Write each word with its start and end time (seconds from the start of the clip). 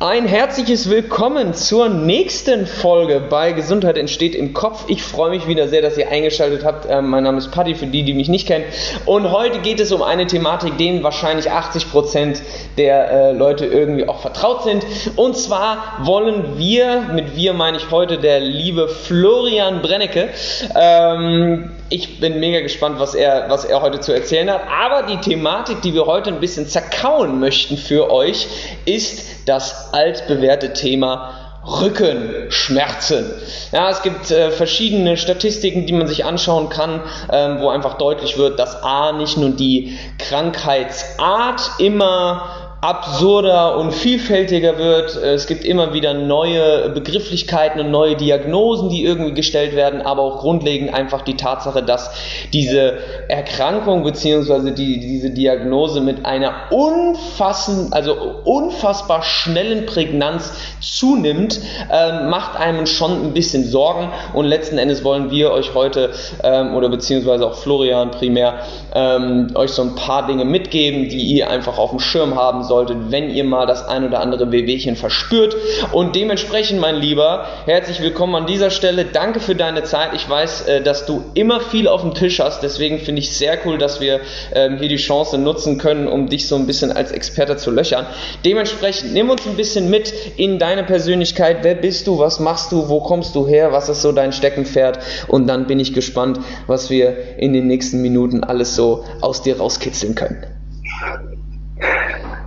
Ein 0.00 0.26
herzliches 0.26 0.90
Willkommen 0.90 1.54
zur 1.54 1.88
nächsten 1.88 2.66
Folge 2.66 3.22
bei 3.30 3.52
Gesundheit 3.52 3.96
entsteht 3.96 4.34
im 4.34 4.52
Kopf. 4.52 4.86
Ich 4.88 5.04
freue 5.04 5.30
mich 5.30 5.46
wieder 5.46 5.68
sehr, 5.68 5.82
dass 5.82 5.96
ihr 5.96 6.10
eingeschaltet 6.10 6.64
habt. 6.64 6.86
Ähm, 6.90 7.10
mein 7.10 7.22
Name 7.22 7.38
ist 7.38 7.52
Paddy, 7.52 7.76
für 7.76 7.86
die, 7.86 8.02
die 8.02 8.12
mich 8.12 8.28
nicht 8.28 8.48
kennen. 8.48 8.64
Und 9.06 9.30
heute 9.30 9.60
geht 9.60 9.78
es 9.78 9.92
um 9.92 10.02
eine 10.02 10.26
Thematik, 10.26 10.78
denen 10.78 11.04
wahrscheinlich 11.04 11.48
80 11.48 11.92
Prozent 11.92 12.42
der 12.76 13.08
äh, 13.08 13.32
Leute 13.34 13.66
irgendwie 13.66 14.08
auch 14.08 14.18
vertraut 14.18 14.64
sind. 14.64 14.84
Und 15.14 15.36
zwar 15.36 16.00
wollen 16.02 16.58
wir, 16.58 17.02
mit 17.14 17.36
wir 17.36 17.52
meine 17.52 17.76
ich 17.76 17.92
heute 17.92 18.18
der 18.18 18.40
liebe 18.40 18.88
Florian 18.88 19.80
Brennecke, 19.80 20.30
ähm, 20.74 21.70
ich 21.88 22.18
bin 22.18 22.40
mega 22.40 22.60
gespannt, 22.60 22.98
was 22.98 23.14
er, 23.14 23.48
was 23.48 23.64
er 23.64 23.80
heute 23.80 24.00
zu 24.00 24.12
erzählen 24.12 24.50
hat. 24.50 24.62
Aber 24.68 25.06
die 25.06 25.18
Thematik, 25.18 25.82
die 25.82 25.94
wir 25.94 26.06
heute 26.06 26.30
ein 26.30 26.40
bisschen 26.40 26.66
zerkauen 26.66 27.38
möchten 27.38 27.76
für 27.76 28.10
euch, 28.10 28.48
ist 28.84 29.33
das 29.46 29.92
altbewährte 29.92 30.72
Thema 30.72 31.44
Rückenschmerzen. 31.66 33.30
Ja, 33.72 33.88
es 33.88 34.02
gibt 34.02 34.30
äh, 34.30 34.50
verschiedene 34.50 35.16
Statistiken, 35.16 35.86
die 35.86 35.94
man 35.94 36.06
sich 36.06 36.24
anschauen 36.24 36.68
kann, 36.68 37.00
ähm, 37.32 37.60
wo 37.60 37.70
einfach 37.70 37.94
deutlich 37.94 38.36
wird, 38.36 38.58
dass 38.58 38.82
A 38.82 39.12
nicht 39.12 39.38
nur 39.38 39.50
die 39.50 39.98
Krankheitsart 40.18 41.62
immer 41.78 42.63
absurder 42.84 43.78
und 43.78 43.94
vielfältiger 43.94 44.76
wird. 44.76 45.16
Es 45.16 45.46
gibt 45.46 45.64
immer 45.64 45.94
wieder 45.94 46.12
neue 46.12 46.90
Begrifflichkeiten 46.90 47.80
und 47.80 47.90
neue 47.90 48.14
Diagnosen, 48.14 48.90
die 48.90 49.02
irgendwie 49.02 49.32
gestellt 49.32 49.74
werden, 49.74 50.02
aber 50.02 50.20
auch 50.20 50.40
grundlegend 50.40 50.92
einfach 50.92 51.22
die 51.22 51.34
Tatsache, 51.34 51.82
dass 51.82 52.10
diese 52.52 52.98
Erkrankung 53.28 54.04
bzw. 54.04 54.72
Die, 54.72 55.00
diese 55.00 55.30
Diagnose 55.30 56.02
mit 56.02 56.26
einer 56.26 56.52
unfassend, 56.72 57.94
also 57.94 58.16
unfassbar 58.44 59.22
schnellen 59.22 59.86
Prägnanz 59.86 60.52
zunimmt, 60.82 61.60
äh, 61.90 62.26
macht 62.28 62.60
einem 62.60 62.84
schon 62.84 63.12
ein 63.12 63.32
bisschen 63.32 63.64
Sorgen 63.64 64.10
und 64.34 64.44
letzten 64.44 64.76
Endes 64.76 65.02
wollen 65.04 65.30
wir 65.30 65.52
euch 65.52 65.72
heute 65.72 66.10
ähm, 66.42 66.74
oder 66.74 66.90
beziehungsweise 66.90 67.46
auch 67.46 67.54
Florian 67.54 68.10
primär 68.10 68.58
ähm, 68.94 69.52
euch 69.54 69.70
so 69.70 69.80
ein 69.80 69.94
paar 69.94 70.26
Dinge 70.26 70.44
mitgeben, 70.44 71.08
die 71.08 71.22
ihr 71.22 71.48
einfach 71.48 71.78
auf 71.78 71.88
dem 71.88 71.98
Schirm 71.98 72.34
haben 72.34 72.62
sollt 72.62 72.73
solltet, 72.74 73.12
wenn 73.12 73.30
ihr 73.30 73.44
mal 73.44 73.66
das 73.66 73.86
ein 73.86 74.04
oder 74.04 74.18
andere 74.20 74.50
Wehwehchen 74.50 74.96
verspürt. 74.96 75.54
Und 75.92 76.16
dementsprechend, 76.16 76.80
mein 76.80 76.96
Lieber, 76.96 77.46
herzlich 77.66 78.02
willkommen 78.02 78.34
an 78.34 78.46
dieser 78.46 78.70
Stelle. 78.70 79.04
Danke 79.04 79.38
für 79.38 79.54
deine 79.54 79.84
Zeit. 79.84 80.10
Ich 80.14 80.28
weiß, 80.28 80.62
äh, 80.62 80.82
dass 80.82 81.06
du 81.06 81.22
immer 81.34 81.60
viel 81.60 81.86
auf 81.86 82.00
dem 82.00 82.14
Tisch 82.14 82.40
hast. 82.40 82.64
Deswegen 82.64 82.98
finde 82.98 83.20
ich 83.20 83.36
sehr 83.36 83.58
cool, 83.64 83.78
dass 83.78 84.00
wir 84.00 84.20
ähm, 84.52 84.78
hier 84.78 84.88
die 84.88 84.96
Chance 84.96 85.38
nutzen 85.38 85.78
können, 85.78 86.08
um 86.08 86.28
dich 86.28 86.48
so 86.48 86.56
ein 86.56 86.66
bisschen 86.66 86.90
als 86.90 87.12
Experte 87.12 87.56
zu 87.56 87.70
löchern. 87.70 88.06
Dementsprechend, 88.44 89.12
nimm 89.12 89.30
uns 89.30 89.46
ein 89.46 89.56
bisschen 89.56 89.88
mit 89.88 90.12
in 90.36 90.58
deine 90.58 90.82
Persönlichkeit. 90.82 91.58
Wer 91.62 91.76
bist 91.76 92.08
du? 92.08 92.18
Was 92.18 92.40
machst 92.40 92.72
du? 92.72 92.88
Wo 92.88 92.98
kommst 93.00 93.36
du 93.36 93.46
her? 93.46 93.70
Was 93.70 93.88
ist 93.88 94.02
so 94.02 94.10
dein 94.10 94.32
Steckenpferd? 94.32 94.98
Und 95.28 95.46
dann 95.46 95.68
bin 95.68 95.78
ich 95.78 95.94
gespannt, 95.94 96.40
was 96.66 96.90
wir 96.90 97.38
in 97.38 97.52
den 97.52 97.68
nächsten 97.68 98.02
Minuten 98.02 98.42
alles 98.42 98.74
so 98.74 99.04
aus 99.20 99.42
dir 99.42 99.58
rauskitzeln 99.58 100.16
können. 100.16 100.63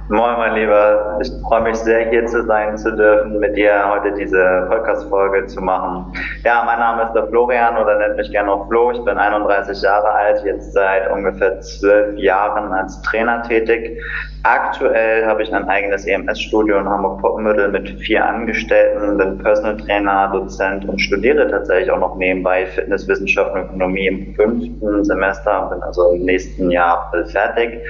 Moin, 0.10 0.38
mein 0.38 0.56
Lieber. 0.56 1.20
Ich 1.22 1.30
freue 1.46 1.64
mich 1.64 1.76
sehr, 1.76 2.10
hier 2.10 2.26
zu 2.28 2.42
sein 2.46 2.78
zu 2.78 2.96
dürfen, 2.96 3.40
mit 3.40 3.58
dir 3.58 3.90
heute 3.90 4.14
diese 4.14 4.66
Podcast-Folge 4.70 5.48
zu 5.48 5.60
machen. 5.60 6.14
Ja, 6.46 6.64
mein 6.66 6.80
Name 6.80 7.04
ist 7.04 7.12
der 7.12 7.28
Florian 7.28 7.78
oder 7.78 7.98
nennt 7.98 8.16
mich 8.16 8.32
gerne 8.32 8.50
auch 8.50 8.70
Flo. 8.70 8.92
Ich 8.92 9.04
bin 9.04 9.18
31 9.18 9.82
Jahre 9.82 10.10
alt, 10.10 10.46
jetzt 10.46 10.72
seit 10.72 11.12
ungefähr 11.12 11.60
zwölf 11.60 12.18
Jahren 12.18 12.72
als 12.72 13.02
Trainer 13.02 13.44
tätig. 13.44 14.02
Aktuell 14.44 15.26
habe 15.26 15.44
ich 15.44 15.54
ein 15.54 15.68
eigenes 15.68 16.06
EMS-Studio 16.06 16.78
in 16.78 16.88
Hamburg-Poppenbüttel 16.88 17.68
mit 17.68 17.90
vier 18.00 18.26
Angestellten, 18.26 19.18
bin 19.18 19.38
Personal 19.40 19.76
Trainer, 19.76 20.30
Dozent 20.32 20.88
und 20.88 21.02
studiere 21.02 21.52
tatsächlich 21.52 21.92
auch 21.92 22.00
noch 22.00 22.16
nebenbei 22.16 22.66
Fitnesswissenschaft 22.66 23.52
und 23.52 23.60
Ökonomie 23.60 24.08
im 24.08 24.36
fünften 24.36 25.04
Semester, 25.04 25.68
bin 25.70 25.84
also 25.84 26.12
im 26.14 26.24
nächsten 26.24 26.72
Jahr 26.72 27.12
fertig 27.26 27.82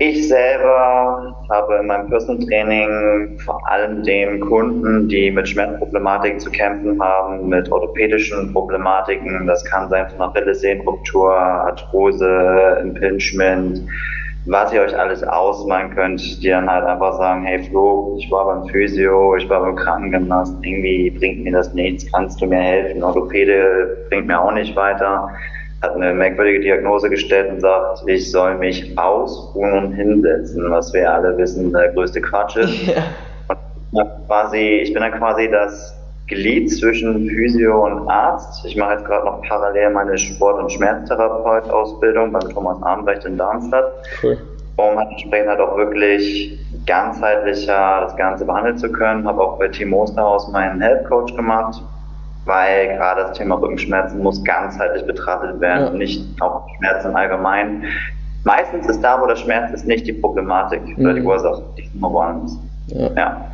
ich 0.00 0.28
selber 0.28 1.34
habe 1.50 1.78
in 1.80 1.86
meinem 1.86 2.08
Personal 2.08 2.44
Training 2.46 3.38
vor 3.44 3.60
allem 3.68 4.04
den 4.04 4.38
Kunden, 4.40 5.08
die 5.08 5.30
mit 5.30 5.48
Schmerzproblematiken 5.48 6.38
zu 6.38 6.50
kämpfen 6.50 7.02
haben, 7.02 7.48
mit 7.48 7.70
orthopädischen 7.72 8.52
Problematiken. 8.52 9.46
Das 9.48 9.64
kann 9.64 9.88
sein 9.88 10.08
von 10.10 10.20
Achillessehnenruptur, 10.20 11.34
Arthrose, 11.34 12.78
Impingement, 12.80 13.80
was 14.46 14.72
ihr 14.72 14.82
euch 14.82 14.96
alles 14.96 15.24
ausmalen 15.24 15.90
könnt, 15.90 16.42
die 16.42 16.48
dann 16.48 16.70
halt 16.70 16.84
einfach 16.84 17.18
sagen, 17.18 17.44
hey 17.44 17.58
Flo, 17.64 18.16
ich 18.20 18.30
war 18.30 18.46
beim 18.46 18.68
Physio, 18.68 19.34
ich 19.34 19.50
war 19.50 19.60
beim 19.62 19.74
Krankengymnast, 19.74 20.54
irgendwie 20.62 21.10
bringt 21.10 21.42
mir 21.42 21.52
das 21.52 21.74
nichts, 21.74 22.10
kannst 22.12 22.40
du 22.40 22.46
mir 22.46 22.60
helfen? 22.60 23.02
Orthopäde 23.02 24.06
bringt 24.08 24.28
mir 24.28 24.40
auch 24.40 24.52
nicht 24.52 24.76
weiter 24.76 25.28
hat 25.82 25.94
eine 25.94 26.12
merkwürdige 26.12 26.60
Diagnose 26.60 27.08
gestellt 27.08 27.50
und 27.50 27.60
sagt, 27.60 28.02
ich 28.06 28.30
soll 28.30 28.56
mich 28.56 28.98
ausruhen 28.98 29.72
und 29.84 29.92
hinsetzen, 29.92 30.70
was 30.70 30.92
wir 30.92 31.12
alle 31.12 31.36
wissen, 31.38 31.72
der 31.72 31.92
größte 31.92 32.20
Quatsch 32.20 32.56
ist. 32.56 32.74
Ja. 33.90 34.04
quasi, 34.26 34.58
ich 34.82 34.92
bin 34.92 35.00
dann 35.00 35.12
quasi 35.12 35.48
das 35.50 35.98
Glied 36.26 36.70
zwischen 36.70 37.26
Physio 37.26 37.86
und 37.86 38.06
Arzt. 38.06 38.64
Ich 38.66 38.76
mache 38.76 38.92
jetzt 38.92 39.06
gerade 39.06 39.24
noch 39.24 39.40
parallel 39.42 39.90
meine 39.90 40.18
Sport- 40.18 40.60
und 40.60 40.70
Schmerztherapeut-Ausbildung 40.70 42.32
beim 42.32 42.50
Thomas 42.50 42.82
Armbrecht 42.82 43.24
in 43.24 43.38
Darmstadt, 43.38 43.90
cool. 44.22 44.36
um 44.76 44.98
halt 44.98 45.10
entsprechend 45.12 45.48
halt 45.48 45.60
auch 45.60 45.74
wirklich 45.78 46.60
ganzheitlicher 46.84 48.02
das 48.02 48.16
Ganze 48.16 48.44
behandeln 48.44 48.76
zu 48.76 48.92
können. 48.92 49.26
Habe 49.26 49.40
auch 49.40 49.58
bei 49.58 49.68
Team 49.68 49.94
Osterhaus 49.94 50.52
meinen 50.52 50.82
Health 50.82 51.06
Coach 51.08 51.34
gemacht, 51.34 51.82
weil 52.48 52.88
gerade 52.96 53.24
das 53.24 53.36
Thema 53.36 53.56
Rückenschmerzen 53.56 54.22
muss 54.22 54.42
ganzheitlich 54.42 55.06
betrachtet 55.06 55.60
werden 55.60 55.84
ja. 55.84 55.90
und 55.90 55.98
nicht 55.98 56.24
auch 56.40 56.66
Schmerzen 56.78 57.14
allgemein. 57.14 57.84
Meistens 58.44 58.88
ist 58.88 59.02
da, 59.02 59.20
wo 59.20 59.26
der 59.26 59.36
Schmerz 59.36 59.70
ist, 59.72 59.86
nicht 59.86 60.06
die 60.06 60.14
Problematik 60.14 60.80
mhm. 60.96 61.04
oder 61.04 61.14
die 61.14 61.22
Ursache, 61.22 61.62
die 61.76 61.82
ist 61.82 61.94
immer 61.94 62.10
woanders. 62.10 62.58
Ja. 62.86 63.10
ja. 63.14 63.50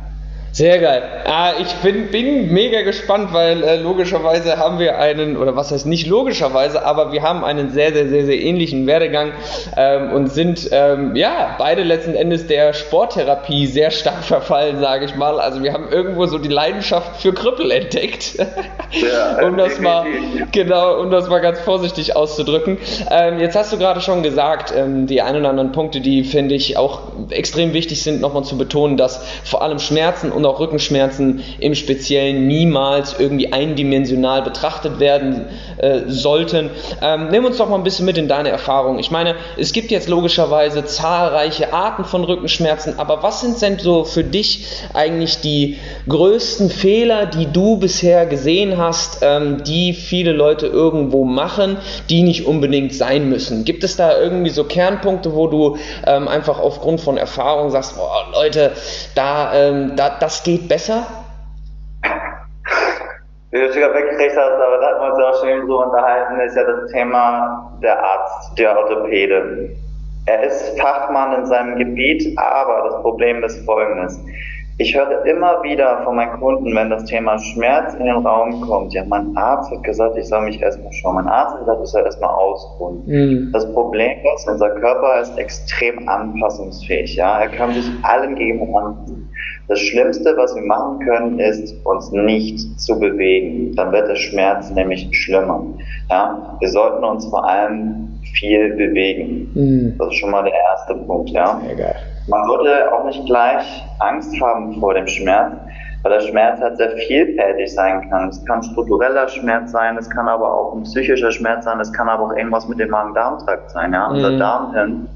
Sehr 0.55 0.79
geil. 0.79 1.03
Ah, 1.25 1.51
ich 1.59 1.73
bin, 1.83 2.11
bin 2.11 2.53
mega 2.53 2.81
gespannt, 2.83 3.33
weil 3.33 3.61
äh, 3.61 3.75
logischerweise 3.75 4.55
haben 4.55 4.79
wir 4.79 4.97
einen, 4.97 5.35
oder 5.35 5.57
was 5.57 5.73
heißt 5.73 5.85
nicht 5.85 6.07
logischerweise, 6.07 6.85
aber 6.85 7.11
wir 7.11 7.23
haben 7.23 7.43
einen 7.43 7.71
sehr, 7.71 7.91
sehr, 7.91 8.07
sehr, 8.07 8.25
sehr 8.25 8.39
ähnlichen 8.39 8.87
Werdegang 8.87 9.33
ähm, 9.75 10.13
und 10.13 10.31
sind 10.31 10.69
ähm, 10.71 11.13
ja 11.17 11.55
beide 11.57 11.83
letzten 11.83 12.15
Endes 12.15 12.47
der 12.47 12.71
Sporttherapie 12.71 13.67
sehr 13.67 13.91
stark 13.91 14.23
verfallen, 14.23 14.79
sage 14.79 15.03
ich 15.03 15.15
mal. 15.17 15.41
Also 15.41 15.61
wir 15.61 15.73
haben 15.73 15.89
irgendwo 15.91 16.25
so 16.25 16.37
die 16.37 16.47
Leidenschaft 16.47 17.21
für 17.21 17.33
Krüppel 17.33 17.69
entdeckt. 17.71 18.37
Ja, 18.91 19.45
um 19.45 19.57
das 19.57 19.81
mal 19.81 20.05
genau, 20.53 21.01
um 21.01 21.11
das 21.11 21.27
mal 21.27 21.39
ganz 21.39 21.59
vorsichtig 21.59 22.15
auszudrücken. 22.15 22.77
Ähm, 23.11 23.41
jetzt 23.41 23.57
hast 23.57 23.73
du 23.73 23.77
gerade 23.77 23.99
schon 23.99 24.23
gesagt, 24.23 24.73
ähm, 24.73 25.05
die 25.05 25.21
ein 25.21 25.35
oder 25.35 25.49
anderen 25.49 25.73
Punkte, 25.73 25.99
die 25.99 26.23
finde 26.23 26.55
ich 26.55 26.77
auch 26.77 27.01
extrem 27.29 27.73
wichtig 27.73 28.01
sind, 28.01 28.21
nochmal 28.21 28.45
zu 28.45 28.57
betonen, 28.57 28.95
dass 28.95 29.21
vor 29.43 29.61
allem 29.61 29.79
Schmerzen 29.79 30.31
und 30.31 30.44
auch 30.45 30.59
Rückenschmerzen 30.59 31.43
im 31.59 31.75
Speziellen 31.75 32.47
niemals 32.47 33.19
irgendwie 33.19 33.51
eindimensional 33.51 34.41
betrachtet 34.41 34.99
werden 34.99 35.45
äh, 35.77 36.01
sollten. 36.07 36.69
Ähm, 37.01 37.29
nimm 37.31 37.45
uns 37.45 37.57
doch 37.57 37.69
mal 37.69 37.77
ein 37.77 37.83
bisschen 37.83 38.05
mit 38.05 38.17
in 38.17 38.27
deine 38.27 38.49
Erfahrung. 38.49 38.99
Ich 38.99 39.11
meine, 39.11 39.35
es 39.57 39.73
gibt 39.73 39.91
jetzt 39.91 40.07
logischerweise 40.09 40.85
zahlreiche 40.85 41.73
Arten 41.73 42.05
von 42.05 42.23
Rückenschmerzen, 42.23 42.99
aber 42.99 43.23
was 43.23 43.41
sind 43.41 43.61
denn 43.61 43.79
so 43.79 44.03
für 44.03 44.23
dich 44.23 44.65
eigentlich 44.93 45.39
die 45.41 45.77
größten 46.07 46.69
Fehler, 46.69 47.25
die 47.25 47.47
du 47.47 47.77
bisher 47.77 48.25
gesehen 48.25 48.77
hast, 48.77 49.19
ähm, 49.21 49.63
die 49.63 49.93
viele 49.93 50.31
Leute 50.31 50.67
irgendwo 50.67 51.25
machen, 51.25 51.77
die 52.09 52.23
nicht 52.23 52.45
unbedingt 52.45 52.93
sein 52.93 53.29
müssen? 53.29 53.65
Gibt 53.65 53.83
es 53.83 53.95
da 53.95 54.17
irgendwie 54.19 54.49
so 54.51 54.63
Kernpunkte, 54.63 55.33
wo 55.35 55.47
du 55.47 55.77
ähm, 56.05 56.27
einfach 56.27 56.59
aufgrund 56.59 57.01
von 57.01 57.17
Erfahrung 57.17 57.71
sagst, 57.71 57.95
oh, 57.97 58.31
Leute, 58.33 58.71
da, 59.15 59.53
ähm, 59.53 59.93
da, 59.95 60.09
das 60.19 60.34
geht 60.43 60.67
besser? 60.67 61.05
Wie 63.51 63.61
du 63.61 63.71
sogar 63.71 63.93
weggekriegt 63.93 64.35
hast, 64.35 64.51
aber 64.51 64.77
da 64.79 64.87
hatten 64.87 65.01
wir 65.01 65.13
uns 65.13 65.23
auch 65.23 65.41
schon 65.41 65.67
so 65.67 65.83
unterhalten, 65.83 66.39
ist 66.41 66.57
ja 66.57 66.63
das 66.63 66.91
Thema 66.91 67.79
der 67.81 68.03
Arzt, 68.03 68.57
der 68.59 68.77
Orthopäde. 68.77 69.69
Er 70.25 70.43
ist 70.43 70.79
Fachmann 70.79 71.39
in 71.39 71.45
seinem 71.45 71.77
Gebiet, 71.77 72.37
aber 72.37 72.89
das 72.89 73.01
Problem 73.01 73.43
ist 73.43 73.63
folgendes. 73.65 74.19
Ich 74.77 74.93
höre 74.93 75.25
immer 75.25 75.63
wieder 75.63 76.01
von 76.03 76.17
meinen 76.17 76.37
Kunden, 76.37 76.75
wenn 76.75 76.89
das 76.89 77.05
Thema 77.05 77.39
Schmerz 77.39 77.93
in 77.93 78.05
den 78.05 78.17
Raum 78.17 78.59
kommt, 78.59 78.93
ja, 78.93 79.05
mein 79.07 79.37
Arzt 79.37 79.71
hat 79.71 79.83
gesagt, 79.83 80.17
ich 80.17 80.27
soll 80.27 80.41
mich 80.41 80.61
erstmal 80.61 80.91
schauen. 80.91 81.15
Mein 81.15 81.27
Arzt 81.27 81.53
hat 81.53 81.59
gesagt, 81.61 81.81
ich 81.81 81.89
soll 81.91 82.03
erstmal 82.03 82.31
ausruhen. 82.31 83.03
Mhm. 83.05 83.51
Das 83.53 83.71
Problem 83.71 84.17
ist, 84.35 84.49
unser 84.49 84.71
Körper 84.71 85.21
ist 85.21 85.37
extrem 85.37 86.09
anpassungsfähig, 86.09 87.15
ja. 87.15 87.39
Er 87.39 87.47
kann 87.47 87.71
sich 87.71 87.89
allem 88.03 88.35
gegen 88.35 88.75
anpassen. 88.75 89.24
Das 89.67 89.79
Schlimmste, 89.79 90.35
was 90.37 90.55
wir 90.55 90.61
machen 90.61 90.99
können, 90.99 91.39
ist, 91.39 91.73
uns 91.85 92.11
nicht 92.11 92.79
zu 92.79 92.99
bewegen. 92.99 93.75
Dann 93.75 93.91
wird 93.91 94.07
der 94.07 94.15
Schmerz 94.15 94.69
nämlich 94.71 95.09
schlimmer. 95.11 95.63
Ja? 96.09 96.57
Wir 96.59 96.69
sollten 96.69 97.03
uns 97.03 97.25
vor 97.25 97.47
allem 97.47 98.19
viel 98.33 98.75
bewegen. 98.75 99.51
Mhm. 99.55 99.95
Das 99.97 100.09
ist 100.09 100.15
schon 100.15 100.31
mal 100.31 100.43
der 100.43 100.53
erste 100.53 100.95
Punkt. 100.95 101.31
Ja? 101.31 101.59
Man 102.27 102.45
sollte 102.45 102.93
auch 102.93 103.05
nicht 103.05 103.25
gleich 103.25 103.65
Angst 103.99 104.39
haben 104.39 104.79
vor 104.79 104.93
dem 104.93 105.07
Schmerz, 105.07 105.53
weil 106.03 106.11
der 106.11 106.19
Schmerz 106.21 106.59
halt 106.61 106.77
sehr 106.77 106.91
vielfältig 107.07 107.73
sein 107.73 108.07
kann. 108.09 108.29
Es 108.29 108.43
kann 108.45 108.61
struktureller 108.61 109.27
Schmerz 109.27 109.71
sein, 109.71 109.97
es 109.97 110.09
kann 110.09 110.27
aber 110.27 110.53
auch 110.53 110.75
ein 110.75 110.83
psychischer 110.83 111.31
Schmerz 111.31 111.65
sein, 111.65 111.79
es 111.79 111.91
kann 111.91 112.07
aber 112.07 112.25
auch 112.25 112.35
irgendwas 112.35 112.67
mit 112.67 112.79
dem 112.79 112.91
Magen-Darm-Trakt 112.91 113.71
sein. 113.71 113.93
Ja? 113.93 114.09
Mhm. 114.09 114.15
Unser 114.15 114.37
Darmhirn, 114.37 115.07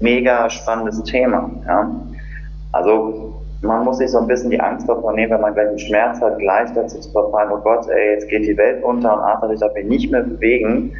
mega 0.00 0.48
spannendes 0.48 1.02
Thema. 1.02 1.50
Ja? 1.66 1.90
Also 2.72 3.35
man 3.66 3.84
muss 3.84 3.98
sich 3.98 4.10
so 4.10 4.18
ein 4.18 4.26
bisschen 4.26 4.50
die 4.50 4.60
Angst 4.60 4.88
davor 4.88 5.12
nehmen, 5.12 5.32
wenn 5.32 5.40
man 5.40 5.54
gleich 5.54 5.68
einen 5.68 5.78
Schmerz 5.78 6.20
hat, 6.20 6.38
gleich 6.38 6.72
dazu 6.74 6.98
zu 7.00 7.10
verfallen, 7.10 7.50
oh 7.52 7.58
Gott, 7.58 7.88
ey, 7.88 8.14
jetzt 8.14 8.28
geht 8.28 8.46
die 8.46 8.56
Welt 8.56 8.82
unter 8.82 9.14
und 9.14 9.20
Arthur, 9.20 9.50
ich 9.50 9.60
darf 9.60 9.74
mich 9.74 9.86
nicht 9.86 10.10
mehr 10.10 10.22
bewegen. 10.22 10.92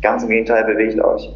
Ganz 0.00 0.22
im 0.22 0.30
Gegenteil, 0.30 0.64
bewegt 0.64 1.02
euch. 1.02 1.30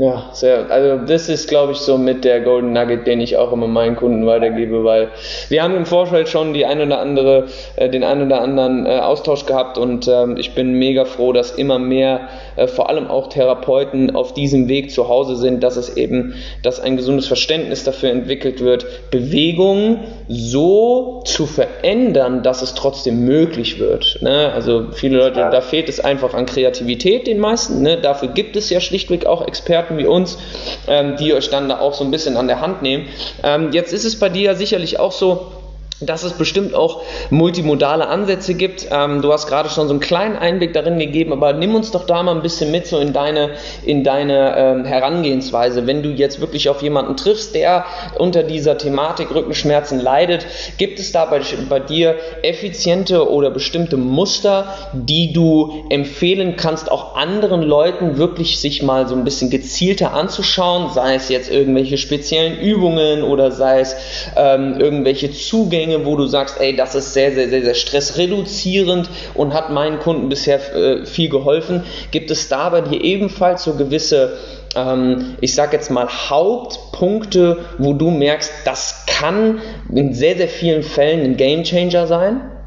Ja, 0.00 0.30
sehr. 0.32 0.70
Also 0.70 1.04
das 1.04 1.28
ist, 1.28 1.48
glaube 1.48 1.72
ich, 1.72 1.78
so 1.78 1.98
mit 1.98 2.24
der 2.24 2.40
Golden 2.40 2.72
Nugget, 2.72 3.04
den 3.08 3.20
ich 3.20 3.36
auch 3.36 3.52
immer 3.52 3.66
meinen 3.66 3.96
Kunden 3.96 4.24
weitergebe, 4.26 4.84
weil 4.84 5.08
wir 5.48 5.60
haben 5.60 5.74
im 5.74 5.86
Vorfeld 5.86 6.28
schon 6.28 6.54
die 6.54 6.64
ein 6.64 6.80
oder 6.80 7.00
andere, 7.00 7.46
äh, 7.74 7.90
den 7.90 8.04
ein 8.04 8.24
oder 8.24 8.40
anderen 8.40 8.86
äh, 8.86 9.00
Austausch 9.00 9.44
gehabt 9.44 9.76
und 9.76 10.06
ähm, 10.06 10.36
ich 10.36 10.54
bin 10.54 10.74
mega 10.74 11.04
froh, 11.04 11.32
dass 11.32 11.50
immer 11.50 11.80
mehr, 11.80 12.28
äh, 12.54 12.68
vor 12.68 12.88
allem 12.88 13.08
auch 13.08 13.28
Therapeuten, 13.28 14.14
auf 14.14 14.34
diesem 14.34 14.68
Weg 14.68 14.92
zu 14.92 15.08
Hause 15.08 15.34
sind, 15.34 15.64
dass 15.64 15.76
es 15.76 15.96
eben, 15.96 16.34
dass 16.62 16.78
ein 16.78 16.96
gesundes 16.96 17.26
Verständnis 17.26 17.82
dafür 17.82 18.10
entwickelt 18.10 18.60
wird, 18.60 19.10
Bewegung 19.10 20.04
so 20.28 21.22
zu 21.24 21.46
verändern, 21.46 22.44
dass 22.44 22.62
es 22.62 22.74
trotzdem 22.74 23.24
möglich 23.24 23.80
wird. 23.80 24.20
Ne? 24.22 24.52
Also 24.54 24.92
viele 24.92 25.18
Leute, 25.18 25.48
da 25.50 25.60
fehlt 25.60 25.88
es 25.88 25.98
einfach 25.98 26.34
an 26.34 26.46
Kreativität 26.46 27.26
den 27.26 27.40
meisten. 27.40 27.82
Ne? 27.82 27.96
Dafür 28.00 28.28
gibt 28.28 28.54
es 28.54 28.70
ja 28.70 28.78
schlichtweg 28.78 29.26
auch 29.26 29.44
Experten 29.44 29.87
Experten 29.88 29.98
wie 29.98 30.06
uns, 30.06 30.38
ähm, 30.86 31.16
die 31.16 31.34
euch 31.34 31.50
dann 31.50 31.68
da 31.68 31.78
auch 31.78 31.94
so 31.94 32.04
ein 32.04 32.10
bisschen 32.10 32.36
an 32.36 32.46
der 32.48 32.60
Hand 32.60 32.82
nehmen. 32.82 33.08
Ähm, 33.42 33.72
jetzt 33.72 33.92
ist 33.92 34.04
es 34.04 34.18
bei 34.18 34.28
dir 34.28 34.42
ja 34.42 34.54
sicherlich 34.54 34.98
auch 34.98 35.12
so, 35.12 35.52
dass 36.00 36.22
es 36.22 36.32
bestimmt 36.32 36.74
auch 36.74 37.02
multimodale 37.30 38.06
Ansätze 38.08 38.54
gibt. 38.54 38.86
Ähm, 38.90 39.20
du 39.20 39.32
hast 39.32 39.48
gerade 39.48 39.68
schon 39.68 39.88
so 39.88 39.94
einen 39.94 40.00
kleinen 40.00 40.36
Einblick 40.36 40.72
darin 40.72 40.98
gegeben, 40.98 41.32
aber 41.32 41.52
nimm 41.52 41.74
uns 41.74 41.90
doch 41.90 42.06
da 42.06 42.22
mal 42.22 42.34
ein 42.34 42.42
bisschen 42.42 42.70
mit 42.70 42.86
so 42.86 42.98
in 42.98 43.12
deine, 43.12 43.50
in 43.84 44.04
deine 44.04 44.54
ähm, 44.56 44.84
Herangehensweise. 44.84 45.86
Wenn 45.86 46.02
du 46.02 46.10
jetzt 46.10 46.40
wirklich 46.40 46.68
auf 46.68 46.82
jemanden 46.82 47.16
triffst, 47.16 47.54
der 47.54 47.84
unter 48.18 48.42
dieser 48.42 48.78
Thematik 48.78 49.34
Rückenschmerzen 49.34 50.00
leidet, 50.00 50.46
gibt 50.76 51.00
es 51.00 51.10
da 51.10 51.24
bei, 51.24 51.40
bei 51.68 51.80
dir 51.80 52.14
effiziente 52.42 53.28
oder 53.28 53.50
bestimmte 53.50 53.96
Muster, 53.96 54.74
die 54.92 55.32
du 55.32 55.84
empfehlen 55.90 56.56
kannst, 56.56 56.92
auch 56.92 57.16
anderen 57.16 57.62
Leuten 57.62 58.18
wirklich 58.18 58.60
sich 58.60 58.82
mal 58.82 59.08
so 59.08 59.14
ein 59.16 59.24
bisschen 59.24 59.50
gezielter 59.50 60.14
anzuschauen, 60.14 60.92
sei 60.94 61.16
es 61.16 61.28
jetzt 61.28 61.50
irgendwelche 61.50 61.98
speziellen 61.98 62.58
Übungen 62.58 63.22
oder 63.22 63.50
sei 63.50 63.80
es 63.80 63.96
ähm, 64.36 64.78
irgendwelche 64.78 65.32
Zugänge, 65.32 65.87
Dinge, 65.88 66.04
wo 66.04 66.16
du 66.16 66.26
sagst, 66.26 66.60
ey, 66.60 66.76
das 66.76 66.94
ist 66.94 67.14
sehr, 67.14 67.32
sehr, 67.32 67.48
sehr, 67.48 67.62
sehr 67.62 67.74
stressreduzierend 67.74 69.08
und 69.34 69.54
hat 69.54 69.70
meinen 69.70 69.98
Kunden 69.98 70.28
bisher 70.28 70.74
äh, 70.74 71.06
viel 71.06 71.28
geholfen? 71.28 71.84
Gibt 72.10 72.30
es 72.30 72.48
da 72.48 72.68
bei 72.68 72.80
dir 72.80 73.02
ebenfalls 73.02 73.64
so 73.64 73.74
gewisse, 73.74 74.36
ähm, 74.76 75.36
ich 75.40 75.54
sag 75.54 75.72
jetzt 75.72 75.90
mal, 75.90 76.08
Hauptpunkte, 76.08 77.58
wo 77.78 77.94
du 77.94 78.10
merkst, 78.10 78.52
das 78.64 79.04
kann 79.06 79.60
in 79.92 80.14
sehr, 80.14 80.36
sehr 80.36 80.48
vielen 80.48 80.82
Fällen 80.82 81.24
ein 81.24 81.36
Gamechanger 81.36 82.06
sein? 82.06 82.57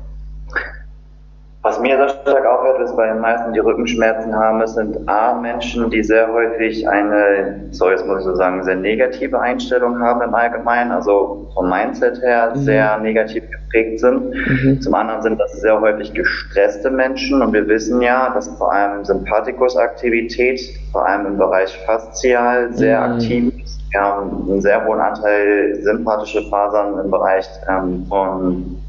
Was 1.63 1.79
mir 1.79 1.95
sehr 1.95 2.09
stark 2.09 2.43
auffällt, 2.43 2.81
ist 2.81 2.95
bei 2.95 3.05
den 3.07 3.19
meisten, 3.19 3.53
die 3.53 3.59
Rückenschmerzen 3.59 4.35
haben, 4.35 4.61
es 4.61 4.73
sind 4.73 5.07
A, 5.07 5.39
Menschen, 5.39 5.91
die 5.91 6.01
sehr 6.01 6.33
häufig 6.33 6.89
eine, 6.89 7.67
so 7.69 7.91
jetzt 7.91 8.07
muss 8.07 8.19
ich 8.19 8.25
so 8.25 8.35
sagen, 8.35 8.63
sehr 8.63 8.77
negative 8.77 9.39
Einstellung 9.39 9.99
haben 9.99 10.23
im 10.23 10.33
Allgemeinen, 10.33 10.91
also 10.91 11.47
vom 11.53 11.69
Mindset 11.69 12.19
her 12.23 12.53
mhm. 12.55 12.59
sehr 12.61 12.97
negativ 12.97 13.43
geprägt 13.51 13.99
sind. 13.99 14.33
Mhm. 14.33 14.81
Zum 14.81 14.95
anderen 14.95 15.21
sind 15.21 15.39
das 15.39 15.51
sehr 15.61 15.79
häufig 15.79 16.11
gestresste 16.15 16.89
Menschen 16.89 17.43
und 17.43 17.53
wir 17.53 17.67
wissen 17.67 18.01
ja, 18.01 18.31
dass 18.33 18.47
vor 18.57 18.73
allem 18.73 19.05
Sympathikusaktivität, 19.05 20.61
vor 20.91 21.07
allem 21.07 21.27
im 21.27 21.37
Bereich 21.37 21.77
Faszial, 21.85 22.73
sehr 22.73 23.01
mhm. 23.01 23.13
aktiv 23.13 23.53
ist. 23.63 23.79
Wir 23.91 24.01
haben 24.01 24.49
einen 24.49 24.61
sehr 24.61 24.83
hohen 24.83 24.99
Anteil 24.99 25.77
sympathische 25.83 26.41
Fasern 26.49 26.97
im 27.05 27.11
Bereich 27.11 27.45
ähm, 27.69 28.05
von 28.09 28.80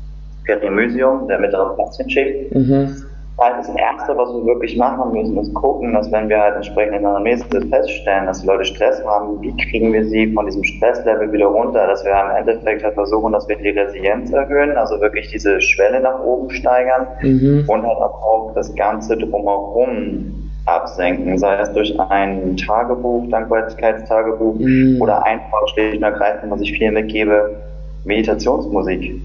Perimysium, 0.44 1.28
der 1.28 1.38
mittleren 1.38 1.76
Faszienschicht. 1.76 2.54
Mhm. 2.54 3.04
Das 3.38 3.68
Erste, 3.70 4.16
was 4.16 4.28
wir 4.28 4.44
wirklich 4.44 4.76
machen 4.76 5.12
müssen, 5.12 5.36
ist 5.38 5.52
gucken, 5.54 5.94
dass 5.94 6.12
wenn 6.12 6.28
wir 6.28 6.38
halt 6.38 6.54
entsprechend 6.54 6.94
in 6.96 7.02
der 7.02 7.10
Anamnese 7.10 7.44
feststellen, 7.70 8.26
dass 8.26 8.42
die 8.42 8.46
Leute 8.46 8.64
Stress 8.64 9.02
haben, 9.04 9.40
wie 9.40 9.56
kriegen 9.56 9.92
wir 9.92 10.04
sie 10.04 10.32
von 10.32 10.46
diesem 10.46 10.62
Stresslevel 10.62 11.32
wieder 11.32 11.46
runter, 11.46 11.86
dass 11.88 12.04
wir 12.04 12.12
im 12.12 12.36
Endeffekt 12.36 12.84
halt 12.84 12.94
versuchen, 12.94 13.32
dass 13.32 13.48
wir 13.48 13.56
die 13.56 13.70
Resilienz 13.70 14.32
erhöhen, 14.32 14.76
also 14.76 15.00
wirklich 15.00 15.28
diese 15.28 15.60
Schwelle 15.60 16.00
nach 16.00 16.22
oben 16.22 16.50
steigern 16.50 17.06
mhm. 17.22 17.64
und 17.66 17.82
halt 17.82 17.98
auch 17.98 18.52
das 18.54 18.72
Ganze 18.76 19.16
drumherum 19.16 20.50
absenken, 20.66 21.36
sei 21.38 21.56
es 21.56 21.72
durch 21.72 21.98
ein 21.98 22.56
Tagebuch, 22.56 23.28
Dankbarkeitstagebuch 23.30 24.58
mhm. 24.58 24.98
oder 25.00 25.24
einfach 25.24 25.66
schlicht 25.74 25.96
und 25.96 26.02
ergreifend, 26.04 26.52
was 26.52 26.60
ich 26.60 26.72
viel 26.72 26.92
mitgebe, 26.92 27.56
Meditationsmusik. 28.04 29.20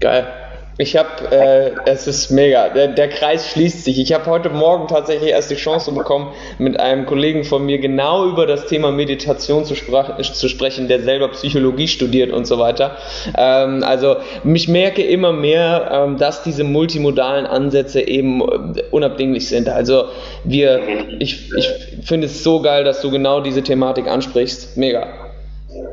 Geil. 0.00 0.26
Ich 0.76 0.96
habe, 0.96 1.30
äh, 1.30 1.70
es 1.86 2.08
ist 2.08 2.30
mega, 2.30 2.68
der, 2.68 2.88
der 2.88 3.08
Kreis 3.08 3.48
schließt 3.48 3.84
sich. 3.84 4.00
Ich 4.00 4.12
habe 4.12 4.26
heute 4.26 4.50
Morgen 4.50 4.88
tatsächlich 4.88 5.30
erst 5.30 5.52
die 5.52 5.54
Chance 5.54 5.92
bekommen, 5.92 6.32
mit 6.58 6.80
einem 6.80 7.06
Kollegen 7.06 7.44
von 7.44 7.64
mir 7.64 7.78
genau 7.78 8.26
über 8.26 8.44
das 8.46 8.66
Thema 8.66 8.90
Meditation 8.90 9.64
zu, 9.64 9.74
zu 9.74 10.48
sprechen, 10.48 10.88
der 10.88 11.00
selber 11.02 11.28
Psychologie 11.28 11.86
studiert 11.86 12.32
und 12.32 12.48
so 12.48 12.58
weiter. 12.58 12.96
Ähm, 13.38 13.84
also 13.84 14.16
ich 14.42 14.66
merke 14.66 15.02
immer 15.02 15.32
mehr, 15.32 15.90
ähm, 15.92 16.18
dass 16.18 16.42
diese 16.42 16.64
multimodalen 16.64 17.46
Ansätze 17.46 18.00
eben 18.00 18.40
äh, 18.40 18.82
unabdinglich 18.90 19.48
sind. 19.48 19.68
Also 19.68 20.06
wir, 20.42 20.80
ich, 21.20 21.52
ich 21.56 21.70
finde 22.02 22.26
es 22.26 22.42
so 22.42 22.60
geil, 22.60 22.82
dass 22.82 23.00
du 23.00 23.12
genau 23.12 23.40
diese 23.40 23.62
Thematik 23.62 24.08
ansprichst. 24.08 24.76
Mega. 24.76 25.23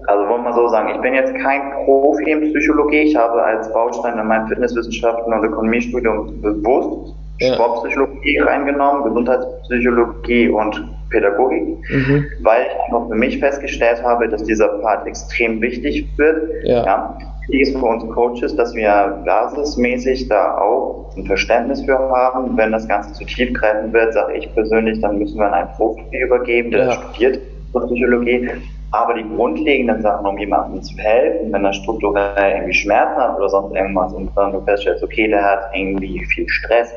Also 0.07 0.29
wollen 0.29 0.43
wir 0.43 0.53
so 0.53 0.67
sagen, 0.67 0.89
ich 0.95 1.01
bin 1.01 1.13
jetzt 1.13 1.33
kein 1.35 1.71
Profi 1.85 2.29
in 2.29 2.41
Psychologie. 2.53 3.01
Ich 3.01 3.15
habe 3.15 3.41
als 3.41 3.71
Baustein 3.73 4.17
in 4.17 4.27
mein 4.27 4.47
Fitnesswissenschaften 4.47 5.33
und 5.33 5.43
Ökonomiestudium 5.43 6.41
bewusst 6.41 7.15
ja. 7.41 7.53
Sportpsychologie 7.55 8.39
reingenommen, 8.39 9.03
Gesundheitspsychologie 9.03 10.49
und 10.49 10.83
Pädagogik, 11.09 11.77
mhm. 11.89 12.25
weil 12.41 12.67
ich 12.67 12.85
einfach 12.85 13.07
für 13.09 13.15
mich 13.15 13.39
festgestellt 13.39 14.01
habe, 14.03 14.29
dass 14.29 14.43
dieser 14.43 14.67
Part 14.79 15.07
extrem 15.07 15.61
wichtig 15.61 16.07
wird. 16.17 16.49
Ja. 16.63 16.85
ja. 16.85 17.17
Wichtig 17.47 17.61
ist 17.61 17.77
für 17.77 17.85
uns 17.85 18.07
Coaches, 18.13 18.55
dass 18.55 18.73
wir 18.75 19.21
basismäßig 19.25 20.29
da 20.29 20.57
auch 20.57 21.11
ein 21.17 21.25
Verständnis 21.25 21.81
für 21.83 21.97
haben. 21.97 22.55
Wenn 22.55 22.71
das 22.71 22.87
Ganze 22.87 23.11
zu 23.13 23.25
tiefgreifend 23.25 23.91
wird, 23.91 24.13
sage 24.13 24.37
ich 24.37 24.53
persönlich, 24.53 25.01
dann 25.01 25.17
müssen 25.17 25.37
wir 25.37 25.47
an 25.47 25.53
einen 25.53 25.69
Profi 25.75 26.03
übergeben, 26.17 26.71
der 26.71 26.85
ja. 26.85 26.91
studiert 26.93 27.39
Psychologie. 27.73 28.49
Aber 28.91 29.13
die 29.13 29.23
grundlegenden 29.35 30.01
Sachen, 30.01 30.25
um 30.25 30.37
jemandem 30.37 30.81
zu 30.83 30.97
helfen, 30.97 31.53
wenn 31.53 31.63
er 31.63 31.71
strukturell 31.71 32.51
irgendwie 32.55 32.73
Schmerzen 32.73 33.15
hat 33.15 33.37
oder 33.37 33.49
sonst 33.49 33.73
irgendwas 33.73 34.13
und 34.13 34.29
dann 34.35 34.51
du 34.51 34.61
feststellst, 34.61 35.01
okay, 35.01 35.29
der 35.29 35.43
hat 35.43 35.59
irgendwie 35.73 36.23
viel 36.25 36.47
Stress, 36.49 36.91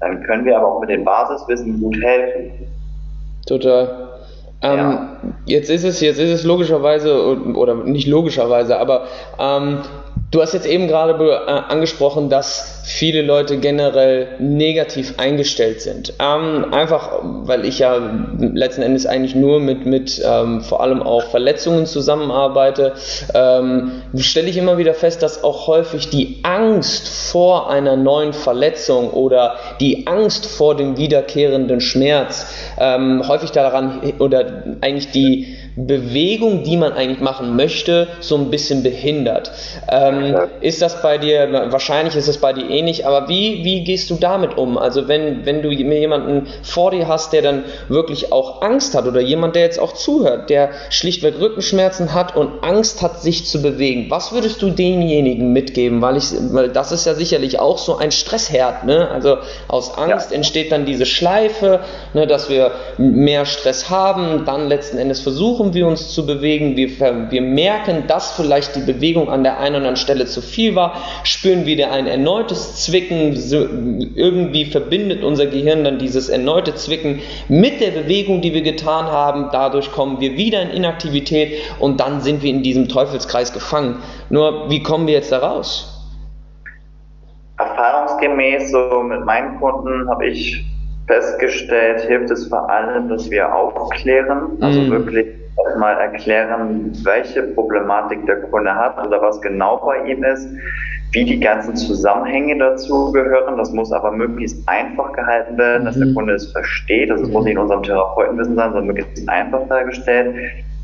dann 0.00 0.22
können 0.24 0.44
wir 0.44 0.56
aber 0.58 0.74
auch 0.74 0.80
mit 0.80 0.90
dem 0.90 1.04
Basiswissen 1.04 1.80
gut 1.80 1.96
helfen. 2.02 2.50
Total. 3.46 4.08
Ähm, 4.62 4.78
ja. 4.78 5.16
Jetzt 5.46 5.70
ist 5.70 5.84
es, 5.84 6.00
jetzt 6.00 6.18
ist 6.18 6.30
es 6.30 6.44
logischerweise, 6.44 7.38
oder 7.54 7.74
nicht 7.76 8.08
logischerweise, 8.08 8.78
aber 8.78 9.04
ähm, 9.38 9.78
du 10.30 10.40
hast 10.40 10.54
jetzt 10.54 10.66
eben 10.66 10.86
gerade 10.86 11.12
äh, 11.22 11.50
angesprochen, 11.72 12.28
dass 12.28 12.80
viele 12.84 13.22
Leute 13.22 13.58
generell 13.58 14.28
negativ 14.38 15.14
eingestellt 15.18 15.80
sind. 15.80 16.14
Ähm, 16.18 16.72
einfach, 16.72 17.20
weil 17.22 17.64
ich 17.64 17.78
ja 17.80 17.98
letzten 18.38 18.82
Endes 18.82 19.06
eigentlich 19.06 19.34
nur 19.34 19.60
mit, 19.60 19.86
mit 19.86 20.20
ähm, 20.24 20.60
vor 20.60 20.82
allem 20.82 21.02
auch 21.02 21.24
Verletzungen 21.30 21.86
zusammenarbeite, 21.86 22.94
ähm, 23.34 24.02
stelle 24.16 24.48
ich 24.48 24.56
immer 24.56 24.78
wieder 24.78 24.94
fest, 24.94 25.22
dass 25.22 25.44
auch 25.44 25.66
häufig 25.66 26.10
die 26.10 26.40
Angst 26.42 27.08
vor 27.08 27.70
einer 27.70 27.96
neuen 27.96 28.32
Verletzung 28.32 29.10
oder 29.10 29.56
die 29.80 30.06
Angst 30.06 30.46
vor 30.46 30.76
dem 30.76 30.96
wiederkehrenden 30.96 31.80
Schmerz 31.80 32.46
ähm, 32.78 33.26
häufig 33.26 33.50
daran 33.50 34.00
oder 34.18 34.64
eigentlich 34.80 35.10
die 35.10 35.56
Bewegung, 35.86 36.64
die 36.64 36.76
man 36.76 36.92
eigentlich 36.92 37.20
machen 37.20 37.56
möchte, 37.56 38.08
so 38.20 38.36
ein 38.36 38.50
bisschen 38.50 38.82
behindert. 38.82 39.50
Ähm, 39.90 40.36
ist 40.60 40.82
das 40.82 41.02
bei 41.02 41.18
dir, 41.18 41.48
wahrscheinlich 41.70 42.16
ist 42.16 42.28
es 42.28 42.38
bei 42.38 42.52
dir 42.52 42.68
ähnlich, 42.68 43.06
aber 43.06 43.28
wie, 43.28 43.64
wie 43.64 43.84
gehst 43.84 44.10
du 44.10 44.16
damit 44.16 44.56
um? 44.56 44.78
Also 44.78 45.08
wenn, 45.08 45.46
wenn 45.46 45.62
du 45.62 45.70
jemanden 45.70 46.46
vor 46.62 46.90
dir 46.90 47.08
hast, 47.08 47.32
der 47.32 47.42
dann 47.42 47.64
wirklich 47.88 48.32
auch 48.32 48.62
Angst 48.62 48.94
hat 48.94 49.06
oder 49.06 49.20
jemand, 49.20 49.56
der 49.56 49.62
jetzt 49.62 49.80
auch 49.80 49.92
zuhört, 49.92 50.50
der 50.50 50.70
schlichtweg 50.90 51.34
Rückenschmerzen 51.40 52.14
hat 52.14 52.36
und 52.36 52.62
Angst 52.62 53.02
hat, 53.02 53.20
sich 53.22 53.46
zu 53.46 53.62
bewegen, 53.62 54.10
was 54.10 54.32
würdest 54.32 54.62
du 54.62 54.70
demjenigen 54.70 55.52
mitgeben? 55.52 56.02
Weil, 56.02 56.16
ich, 56.16 56.26
weil 56.52 56.68
das 56.68 56.92
ist 56.92 57.06
ja 57.06 57.14
sicherlich 57.14 57.58
auch 57.58 57.78
so 57.78 57.96
ein 57.96 58.12
Stressherd. 58.12 58.84
Ne? 58.84 59.08
Also 59.08 59.38
aus 59.68 59.96
Angst 59.96 60.30
ja. 60.30 60.36
entsteht 60.36 60.72
dann 60.72 60.84
diese 60.84 61.06
Schleife, 61.06 61.80
ne, 62.14 62.26
dass 62.26 62.48
wir 62.48 62.72
mehr 62.98 63.46
Stress 63.46 63.90
haben, 63.90 64.44
dann 64.44 64.68
letzten 64.68 64.98
Endes 64.98 65.20
versuchen 65.20 65.69
versuchen 65.70 65.74
wir 65.74 65.86
uns 65.86 66.12
zu 66.12 66.26
bewegen, 66.26 66.76
wir, 66.76 66.88
wir 67.30 67.42
merken, 67.42 68.04
dass 68.06 68.32
vielleicht 68.32 68.76
die 68.76 68.80
Bewegung 68.80 69.28
an 69.28 69.42
der 69.42 69.58
einen 69.58 69.76
oder 69.76 69.76
anderen 69.76 69.96
Stelle 69.96 70.26
zu 70.26 70.42
viel 70.42 70.74
war, 70.74 70.94
spüren 71.24 71.66
wieder 71.66 71.92
ein 71.92 72.06
erneutes 72.06 72.84
Zwicken, 72.84 73.34
irgendwie 74.14 74.64
verbindet 74.64 75.22
unser 75.22 75.46
Gehirn 75.46 75.84
dann 75.84 75.98
dieses 75.98 76.28
erneute 76.28 76.74
Zwicken 76.74 77.20
mit 77.48 77.80
der 77.80 77.90
Bewegung, 77.92 78.40
die 78.40 78.52
wir 78.52 78.62
getan 78.62 79.06
haben, 79.06 79.48
dadurch 79.52 79.92
kommen 79.92 80.20
wir 80.20 80.36
wieder 80.36 80.62
in 80.62 80.70
Inaktivität 80.70 81.58
und 81.78 82.00
dann 82.00 82.20
sind 82.20 82.42
wir 82.42 82.50
in 82.50 82.62
diesem 82.62 82.88
Teufelskreis 82.88 83.52
gefangen. 83.52 83.96
Nur, 84.28 84.70
wie 84.70 84.82
kommen 84.82 85.06
wir 85.06 85.14
jetzt 85.14 85.32
da 85.32 85.38
raus? 85.38 85.96
Erfahrungsgemäß 87.58 88.70
so 88.70 89.02
mit 89.02 89.24
meinen 89.24 89.60
Kunden 89.60 90.08
habe 90.08 90.26
ich 90.26 90.64
festgestellt, 91.06 92.02
hilft 92.02 92.30
es 92.30 92.48
vor 92.48 92.70
allem, 92.70 93.08
dass 93.08 93.30
wir 93.30 93.52
aufklären, 93.52 94.56
also 94.60 94.80
mm. 94.80 94.90
wirklich 94.90 95.39
mal 95.78 95.92
erklären, 95.92 96.92
welche 97.04 97.42
Problematik 97.42 98.24
der 98.26 98.42
Kunde 98.42 98.74
hat 98.74 99.04
oder 99.06 99.20
was 99.22 99.40
genau 99.40 99.78
bei 99.78 100.10
ihm 100.10 100.24
ist, 100.24 100.48
wie 101.12 101.24
die 101.24 101.40
ganzen 101.40 101.76
Zusammenhänge 101.76 102.58
dazu 102.58 103.12
gehören. 103.12 103.56
Das 103.56 103.72
muss 103.72 103.92
aber 103.92 104.12
möglichst 104.12 104.68
einfach 104.68 105.12
gehalten 105.12 105.58
werden, 105.58 105.84
dass 105.84 105.96
der 105.96 106.06
mhm. 106.08 106.14
Kunde 106.14 106.34
es 106.34 106.52
versteht. 106.52 107.10
Also 107.10 107.24
es 107.24 107.30
muss 107.30 107.44
nicht 107.44 107.54
in 107.54 107.58
unserem 107.58 107.82
Therapeutenwissen 107.82 108.54
sein, 108.54 108.72
sondern 108.72 108.86
möglichst 108.86 109.28
einfach 109.28 109.66
dargestellt. 109.68 110.34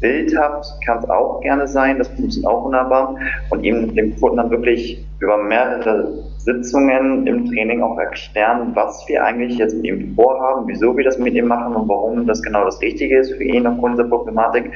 Bildhaft 0.00 0.67
kann 0.85 0.99
es 0.99 1.09
auch 1.09 1.41
gerne 1.41 1.67
sein, 1.67 1.99
das 1.99 2.09
funktioniert 2.09 2.50
auch 2.50 2.65
wunderbar. 2.65 3.17
Und 3.50 3.65
ihm 3.65 3.95
dem 3.95 4.19
Kunden 4.21 4.37
dann 4.37 4.50
wirklich 4.50 5.05
über 5.21 5.38
mehrere 5.38 6.12
Sitzungen 6.38 7.26
im 7.26 7.47
Training 7.47 7.83
auch 7.83 7.99
erklären, 7.99 8.71
was 8.75 9.05
wir 9.09 9.25
eigentlich 9.25 9.59
jetzt 9.59 9.75
mit 9.76 9.87
ihm 9.87 10.15
vorhaben, 10.15 10.69
wieso 10.69 10.97
wir 10.97 11.05
das 11.05 11.19
mit 11.19 11.35
ihm 11.35 11.49
machen 11.49 11.75
und 11.75 11.88
warum 11.88 12.26
das 12.26 12.43
genau 12.43 12.65
das 12.65 12.81
Richtige 12.81 13.19
ist 13.19 13.33
für 13.35 13.45
ihn 13.45 13.67
aufgrund 13.67 13.99
dieser 13.99 14.09
Problematik 14.09 14.71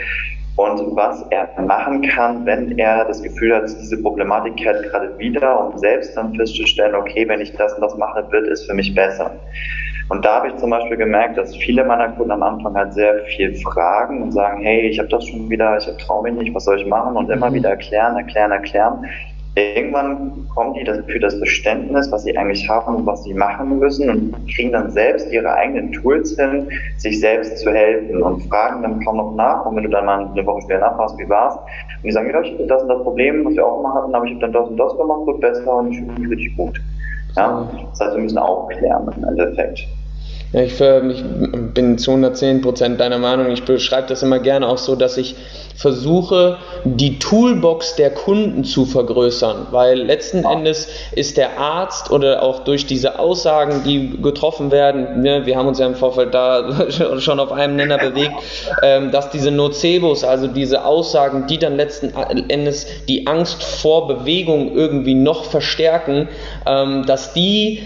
und 0.57 0.97
was 0.97 1.25
er 1.31 1.49
machen 1.63 2.03
kann, 2.03 2.45
wenn 2.45 2.77
er 2.79 3.05
das 3.05 3.23
Gefühl 3.23 3.55
hat, 3.55 3.65
diese 3.69 4.03
Problematik 4.03 4.57
kehrt 4.57 4.83
gerade 4.91 5.17
wieder, 5.19 5.67
um 5.67 5.79
selbst 5.79 6.17
dann 6.17 6.35
festzustellen, 6.35 6.95
okay, 6.95 7.27
wenn 7.29 7.41
ich 7.41 7.53
das 7.53 7.73
und 7.75 7.83
das 7.83 7.97
mache, 7.97 8.27
wird 8.31 8.49
es 8.49 8.65
für 8.65 8.75
mich 8.75 8.95
besser. 8.95 9.31
Und 10.11 10.25
da 10.25 10.37
habe 10.37 10.49
ich 10.49 10.57
zum 10.57 10.71
Beispiel 10.71 10.97
gemerkt, 10.97 11.39
dass 11.39 11.55
viele 11.55 11.85
meiner 11.85 12.09
Kunden 12.09 12.33
am 12.33 12.43
Anfang 12.43 12.75
halt 12.75 12.93
sehr 12.95 13.21
viel 13.37 13.55
fragen 13.55 14.23
und 14.23 14.33
sagen, 14.33 14.61
hey, 14.61 14.89
ich 14.89 14.99
habe 14.99 15.09
das 15.09 15.25
schon 15.25 15.49
wieder, 15.49 15.79
ich 15.79 15.87
traue 16.05 16.25
mich 16.25 16.35
nicht, 16.35 16.55
was 16.55 16.65
soll 16.65 16.81
ich 16.81 16.87
machen? 16.87 17.17
Und 17.17 17.31
immer 17.31 17.49
mhm. 17.49 17.55
wieder 17.55 17.71
erklären, 17.71 18.17
erklären, 18.17 18.51
erklären. 18.51 19.05
Irgendwann 19.55 20.49
kommen 20.53 20.75
die 20.75 20.85
für 20.85 21.21
das 21.21 21.37
Verständnis, 21.37 22.11
was 22.11 22.25
sie 22.25 22.37
eigentlich 22.37 22.69
haben 22.69 22.97
und 22.97 23.07
was 23.07 23.23
sie 23.23 23.35
machen 23.35 23.79
müssen 23.79 24.11
und 24.11 24.35
kriegen 24.53 24.73
dann 24.73 24.91
selbst 24.91 25.31
ihre 25.33 25.53
eigenen 25.53 25.93
Tools 25.93 26.35
hin, 26.37 26.69
sich 26.97 27.21
selbst 27.21 27.59
zu 27.59 27.71
helfen 27.71 28.21
und 28.21 28.43
fragen 28.49 28.83
dann 28.83 29.05
kaum 29.05 29.17
noch 29.17 29.37
nach. 29.37 29.65
Und 29.65 29.77
wenn 29.77 29.85
du 29.85 29.91
dann 29.91 30.07
mal 30.07 30.27
eine 30.27 30.45
Woche 30.45 30.63
später 30.63 30.81
nachfragst, 30.81 31.19
wie 31.19 31.29
war's? 31.29 31.55
Und 31.55 32.05
die 32.05 32.11
sagen, 32.11 32.31
ja, 32.31 32.41
ich 32.41 32.53
hatte 32.53 32.67
das 32.67 32.83
und 32.83 32.89
das 32.89 33.03
Problem, 33.05 33.45
was 33.45 33.55
wir 33.55 33.65
auch 33.65 33.79
immer 33.79 33.95
hatten, 33.95 34.13
aber 34.13 34.25
ich 34.25 34.33
habe 34.33 34.41
dann 34.41 34.53
das 34.53 34.69
und 34.69 34.77
das 34.77 34.97
gemacht, 34.97 35.27
wird 35.27 35.41
besser 35.41 35.77
und 35.77 35.93
ich 35.93 35.99
fühle 35.99 36.19
mich 36.19 36.31
richtig 36.31 36.57
gut. 36.57 36.81
Ja? 37.37 37.69
Das 37.91 38.01
heißt, 38.01 38.15
wir 38.17 38.23
müssen 38.23 38.39
aufklären 38.39 39.09
im 39.17 39.25
Endeffekt. 39.25 39.87
Ja, 40.53 40.63
ich, 40.63 40.75
für, 40.75 41.09
ich 41.11 41.23
bin 41.75 41.97
zu 41.99 42.11
110 42.11 42.63
deiner 42.99 43.19
Meinung. 43.19 43.51
Ich 43.51 43.63
beschreibe 43.63 44.09
das 44.09 44.23
immer 44.23 44.41
gerne 44.41 44.69
auch 44.69 44.79
so, 44.79 44.97
dass 44.97 45.17
ich 45.17 45.37
versuche, 45.77 46.59
die 46.85 47.19
Toolbox 47.19 47.97
der 47.97 48.11
Kunden 48.11 48.65
zu 48.65 48.85
vergrößern, 48.85 49.69
weil 49.71 49.99
letzten 49.99 50.45
Endes 50.45 50.89
ist 51.13 51.39
der 51.39 51.59
Arzt 51.59 52.11
oder 52.11 52.43
auch 52.43 52.65
durch 52.65 52.85
diese 52.85 53.19
Aussagen, 53.19 53.83
die 53.85 54.21
getroffen 54.21 54.71
werden, 54.71 55.23
ne, 55.23 55.47
wir 55.47 55.57
haben 55.57 55.69
uns 55.69 55.79
ja 55.79 55.87
im 55.87 55.95
Vorfeld 55.95 56.35
da 56.35 56.91
schon 57.19 57.41
auf 57.41 57.53
einem 57.53 57.77
Nenner 57.77 57.97
bewegt, 57.97 58.35
ähm, 58.83 59.11
dass 59.11 59.31
diese 59.31 59.51
Nocebos, 59.51 60.23
also 60.23 60.49
diese 60.49 60.85
Aussagen, 60.85 61.47
die 61.47 61.59
dann 61.59 61.77
letzten 61.77 62.11
Endes 62.51 62.87
die 63.09 63.27
Angst 63.27 63.63
vor 63.63 64.07
Bewegung 64.07 64.75
irgendwie 64.75 65.15
noch 65.15 65.45
verstärken, 65.45 66.29
ähm, 66.67 67.07
dass 67.07 67.33
die 67.33 67.85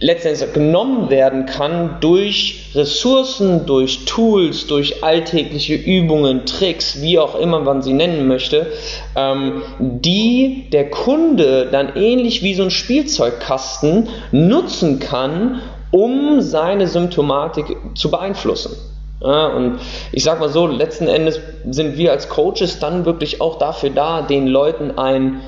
letztendlich 0.00 0.52
genommen 0.54 1.10
werden 1.10 1.46
kann 1.46 1.98
durch 2.00 2.70
Ressourcen, 2.74 3.66
durch 3.66 4.06
Tools, 4.06 4.66
durch 4.66 5.04
alltägliche 5.04 5.74
Übungen, 5.74 6.46
Tricks, 6.46 7.02
wie 7.02 7.18
auch 7.18 7.38
immer 7.38 7.60
man 7.60 7.82
sie 7.82 7.92
nennen 7.92 8.26
möchte, 8.26 8.66
ähm, 9.14 9.62
die 9.78 10.68
der 10.72 10.90
Kunde 10.90 11.68
dann 11.70 11.96
ähnlich 11.96 12.42
wie 12.42 12.54
so 12.54 12.62
ein 12.62 12.70
Spielzeugkasten 12.70 14.08
nutzen 14.32 14.98
kann, 15.00 15.60
um 15.90 16.40
seine 16.40 16.86
Symptomatik 16.86 17.76
zu 17.94 18.10
beeinflussen. 18.10 18.76
Ja, 19.22 19.48
und 19.48 19.80
ich 20.12 20.24
sag 20.24 20.40
mal 20.40 20.48
so, 20.48 20.66
letzten 20.66 21.06
Endes 21.06 21.40
sind 21.68 21.98
wir 21.98 22.12
als 22.12 22.30
Coaches 22.30 22.78
dann 22.78 23.04
wirklich 23.04 23.42
auch 23.42 23.58
dafür 23.58 23.90
da, 23.90 24.22
den 24.22 24.46
Leuten 24.46 24.96
ein 24.96 25.40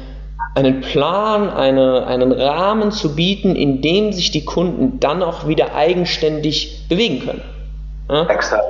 einen 0.54 0.80
Plan, 0.80 1.50
eine, 1.50 2.06
einen 2.06 2.32
Rahmen 2.32 2.92
zu 2.92 3.14
bieten, 3.14 3.56
in 3.56 3.80
dem 3.80 4.12
sich 4.12 4.30
die 4.30 4.44
Kunden 4.44 5.00
dann 5.00 5.22
auch 5.22 5.46
wieder 5.46 5.74
eigenständig 5.74 6.86
bewegen 6.88 7.20
können. 7.20 7.42
Ja? 8.10 8.26
Exakt. 8.26 8.64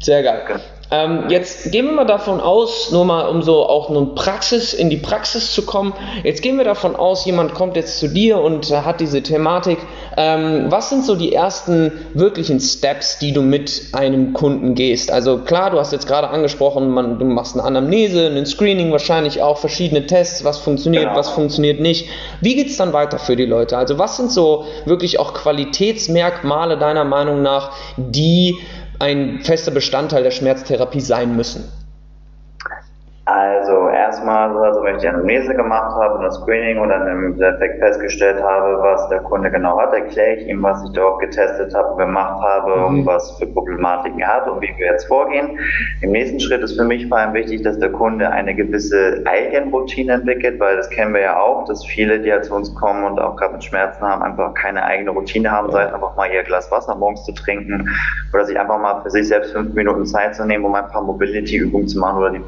Sehr 0.00 0.22
geil. 0.22 0.42
Ähm, 0.90 1.24
jetzt 1.28 1.72
gehen 1.72 1.86
wir 1.86 1.92
mal 1.92 2.04
davon 2.04 2.40
aus, 2.40 2.92
nur 2.92 3.04
mal 3.04 3.28
um 3.28 3.42
so 3.42 3.66
auch 3.66 3.90
nun 3.90 4.14
Praxis 4.14 4.72
in 4.72 4.88
die 4.88 4.96
Praxis 4.96 5.52
zu 5.52 5.62
kommen. 5.62 5.92
Jetzt 6.22 6.42
gehen 6.42 6.58
wir 6.58 6.64
davon 6.64 6.94
aus, 6.94 7.24
jemand 7.24 7.54
kommt 7.54 7.76
jetzt 7.76 7.98
zu 7.98 8.08
dir 8.08 8.38
und 8.38 8.70
hat 8.70 9.00
diese 9.00 9.22
Thematik. 9.22 9.78
Ähm, 10.16 10.66
was 10.68 10.88
sind 10.90 11.04
so 11.04 11.16
die 11.16 11.32
ersten 11.32 11.92
wirklichen 12.14 12.60
Steps, 12.60 13.18
die 13.18 13.32
du 13.32 13.42
mit 13.42 13.88
einem 13.92 14.32
Kunden 14.32 14.74
gehst? 14.74 15.10
Also 15.10 15.38
klar, 15.38 15.70
du 15.70 15.78
hast 15.78 15.92
jetzt 15.92 16.06
gerade 16.06 16.28
angesprochen, 16.28 16.88
man, 16.90 17.18
du 17.18 17.24
machst 17.24 17.54
eine 17.56 17.64
Anamnese, 17.64 18.28
ein 18.28 18.46
Screening, 18.46 18.92
wahrscheinlich 18.92 19.42
auch 19.42 19.58
verschiedene 19.58 20.06
Tests, 20.06 20.44
was 20.44 20.58
funktioniert, 20.58 21.04
genau. 21.04 21.16
was 21.16 21.30
funktioniert 21.30 21.80
nicht. 21.80 22.08
Wie 22.40 22.54
geht 22.54 22.68
es 22.68 22.76
dann 22.76 22.92
weiter 22.92 23.18
für 23.18 23.34
die 23.34 23.44
Leute? 23.44 23.76
Also 23.76 23.98
was 23.98 24.16
sind 24.16 24.30
so 24.30 24.66
wirklich 24.84 25.18
auch 25.18 25.34
Qualitätsmerkmale 25.34 26.78
deiner 26.78 27.04
Meinung 27.04 27.42
nach, 27.42 27.72
die 27.96 28.56
ein 28.98 29.40
fester 29.40 29.70
Bestandteil 29.70 30.22
der 30.22 30.30
Schmerztherapie 30.30 31.00
sein 31.00 31.36
müssen? 31.36 31.64
Also 33.28 33.88
erstmal, 33.88 34.56
also 34.56 34.84
wenn 34.84 34.94
ich 34.94 35.00
die 35.00 35.08
Anamnese 35.08 35.52
gemacht 35.52 35.96
habe 35.96 36.14
und 36.14 36.22
das 36.22 36.36
Screening 36.36 36.78
und 36.78 36.90
dann 36.90 37.08
im 37.08 37.32
Endeffekt 37.32 37.80
festgestellt 37.80 38.40
habe, 38.40 38.80
was 38.80 39.08
der 39.08 39.18
Kunde 39.18 39.50
genau 39.50 39.76
hat, 39.80 39.92
erkläre 39.92 40.36
ich 40.36 40.46
ihm, 40.46 40.62
was 40.62 40.84
ich 40.84 40.92
dort 40.92 41.18
getestet 41.18 41.74
habe 41.74 41.88
und 41.88 41.98
gemacht 41.98 42.40
habe 42.40 42.76
mhm. 42.76 42.84
und 42.84 43.06
was 43.06 43.36
für 43.36 43.46
Problematiken 43.46 44.20
er 44.20 44.28
hat 44.28 44.48
und 44.48 44.60
wie 44.60 44.72
wir 44.78 44.92
jetzt 44.92 45.08
vorgehen. 45.08 45.58
Im 46.02 46.12
nächsten 46.12 46.38
Schritt 46.38 46.62
ist 46.62 46.76
für 46.76 46.84
mich 46.84 47.08
vor 47.08 47.18
allem 47.18 47.34
wichtig, 47.34 47.62
dass 47.62 47.80
der 47.80 47.90
Kunde 47.90 48.30
eine 48.30 48.54
gewisse 48.54 49.24
Eigenroutine 49.24 50.12
entwickelt, 50.12 50.60
weil 50.60 50.76
das 50.76 50.88
kennen 50.90 51.12
wir 51.12 51.22
ja 51.22 51.40
auch, 51.40 51.64
dass 51.64 51.84
viele, 51.84 52.20
die 52.20 52.30
halt 52.30 52.44
zu 52.44 52.54
uns 52.54 52.72
kommen 52.76 53.02
und 53.02 53.18
auch 53.18 53.34
gerade 53.34 53.54
mit 53.54 53.64
Schmerzen 53.64 54.02
haben, 54.02 54.22
einfach 54.22 54.54
keine 54.54 54.84
eigene 54.84 55.10
Routine 55.10 55.50
haben, 55.50 55.72
sei 55.72 55.82
es 55.82 55.92
einfach 55.92 56.14
mal 56.14 56.30
ihr 56.30 56.44
Glas 56.44 56.70
Wasser 56.70 56.94
morgens 56.94 57.24
zu 57.24 57.32
trinken 57.32 57.90
oder 58.32 58.44
sich 58.44 58.56
einfach 58.56 58.78
mal 58.78 59.02
für 59.02 59.10
sich 59.10 59.26
selbst 59.26 59.52
fünf 59.52 59.74
Minuten 59.74 60.06
Zeit 60.06 60.36
zu 60.36 60.46
nehmen, 60.46 60.64
um 60.64 60.76
ein 60.76 60.86
paar 60.86 61.02
Mobility-Übungen 61.02 61.88
zu 61.88 61.98
machen 61.98 62.18
oder 62.18 62.30
die 62.30 62.38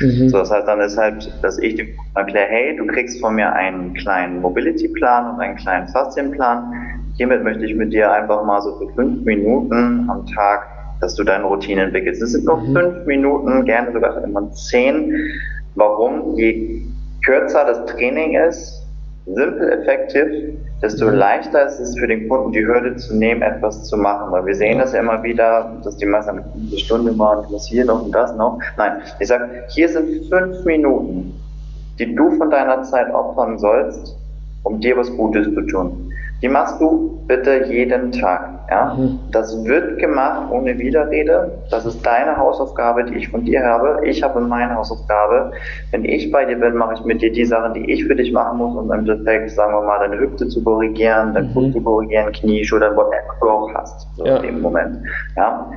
Mhm. 0.00 0.28
So, 0.28 0.38
das 0.38 0.50
heißt 0.50 0.66
dann 0.66 0.80
ist 0.80 0.96
halt, 0.96 1.32
dass 1.42 1.58
ich 1.58 1.76
dem 1.76 1.88
erkläre, 2.14 2.48
hey, 2.48 2.76
du 2.76 2.86
kriegst 2.86 3.20
von 3.20 3.34
mir 3.34 3.52
einen 3.52 3.94
kleinen 3.94 4.40
Mobility-Plan 4.40 5.34
und 5.34 5.40
einen 5.40 5.56
kleinen 5.56 5.88
Faszienplan. 5.88 6.72
Hiermit 7.16 7.42
möchte 7.42 7.64
ich 7.64 7.74
mit 7.74 7.92
dir 7.92 8.12
einfach 8.12 8.44
mal 8.44 8.60
so 8.62 8.78
für 8.78 8.92
fünf 8.94 9.24
Minuten 9.24 10.08
am 10.08 10.26
Tag, 10.26 10.66
dass 11.00 11.14
du 11.14 11.24
deine 11.24 11.44
Routine 11.44 11.82
entwickelst. 11.82 12.22
Es 12.22 12.32
sind 12.32 12.44
nur 12.44 12.58
mhm. 12.58 12.74
fünf 12.74 13.06
Minuten, 13.06 13.64
gerne 13.64 13.92
sogar 13.92 14.22
immer 14.24 14.50
zehn. 14.52 15.14
Warum? 15.74 16.36
Je 16.36 16.82
kürzer 17.24 17.64
das 17.64 17.86
Training 17.86 18.36
ist, 18.36 18.87
simpel, 19.34 19.70
effektiv, 19.72 20.58
desto 20.82 21.06
mhm. 21.06 21.14
leichter 21.14 21.66
ist 21.66 21.80
es 21.80 21.98
für 21.98 22.06
den 22.06 22.28
Kunden, 22.28 22.52
die 22.52 22.64
Hürde 22.64 22.96
zu 22.96 23.16
nehmen, 23.16 23.42
etwas 23.42 23.84
zu 23.84 23.96
machen. 23.96 24.32
Weil 24.32 24.46
wir 24.46 24.54
sehen 24.54 24.78
das 24.78 24.92
ja 24.92 25.00
immer 25.00 25.22
wieder, 25.22 25.72
dass 25.84 25.96
die 25.96 26.06
meisten 26.06 26.38
eine 26.40 26.78
Stunde 26.78 27.12
machen, 27.12 27.46
was 27.50 27.66
hier 27.66 27.84
noch 27.84 28.04
und 28.04 28.12
das 28.12 28.34
noch. 28.36 28.58
Nein, 28.76 29.02
ich 29.20 29.28
sage, 29.28 29.64
hier 29.68 29.88
sind 29.88 30.26
fünf 30.28 30.64
Minuten, 30.64 31.34
die 31.98 32.14
du 32.14 32.30
von 32.32 32.50
deiner 32.50 32.82
Zeit 32.82 33.12
opfern 33.12 33.58
sollst, 33.58 34.16
um 34.62 34.80
dir 34.80 34.96
was 34.96 35.10
Gutes 35.16 35.46
zu 35.54 35.62
tun. 35.62 36.07
Die 36.40 36.48
machst 36.48 36.80
du 36.80 37.18
bitte 37.26 37.64
jeden 37.66 38.12
Tag. 38.12 38.48
Ja? 38.70 38.94
Mhm. 38.94 39.18
Das 39.32 39.64
wird 39.64 39.98
gemacht 39.98 40.50
ohne 40.50 40.78
Widerrede. 40.78 41.50
Das 41.70 41.84
ist 41.84 42.04
deine 42.06 42.36
Hausaufgabe, 42.36 43.04
die 43.04 43.16
ich 43.16 43.28
von 43.28 43.44
dir 43.44 43.64
habe. 43.64 44.00
Ich 44.04 44.22
habe 44.22 44.40
meine 44.40 44.74
Hausaufgabe. 44.74 45.52
Wenn 45.90 46.04
ich 46.04 46.30
bei 46.30 46.44
dir 46.44 46.56
bin, 46.56 46.74
mache 46.76 46.94
ich 46.94 47.04
mit 47.04 47.22
dir 47.22 47.32
die 47.32 47.44
Sachen, 47.44 47.74
die 47.74 47.90
ich 47.90 48.04
für 48.04 48.14
dich 48.14 48.32
machen 48.32 48.58
muss, 48.58 48.76
um 48.76 48.84
im 48.84 48.98
Endeffekt, 49.00 49.50
sagen 49.50 49.74
wir 49.74 49.82
mal, 49.82 49.98
deine 49.98 50.18
Hüfte 50.18 50.48
zu 50.48 50.62
korrigieren, 50.62 51.34
dein 51.34 51.48
mhm. 51.48 51.52
Fuß 51.52 51.72
zu 51.72 51.80
korrigieren, 51.80 52.32
Knie, 52.32 52.64
Schulter, 52.64 52.96
whatever 52.96 53.34
du 53.40 53.48
auch 53.50 53.74
hast. 53.74 54.06
So 54.16 54.24
ja. 54.24 54.36
in 54.36 54.42
dem 54.42 54.60
Moment. 54.62 54.98
Ja? 55.36 55.68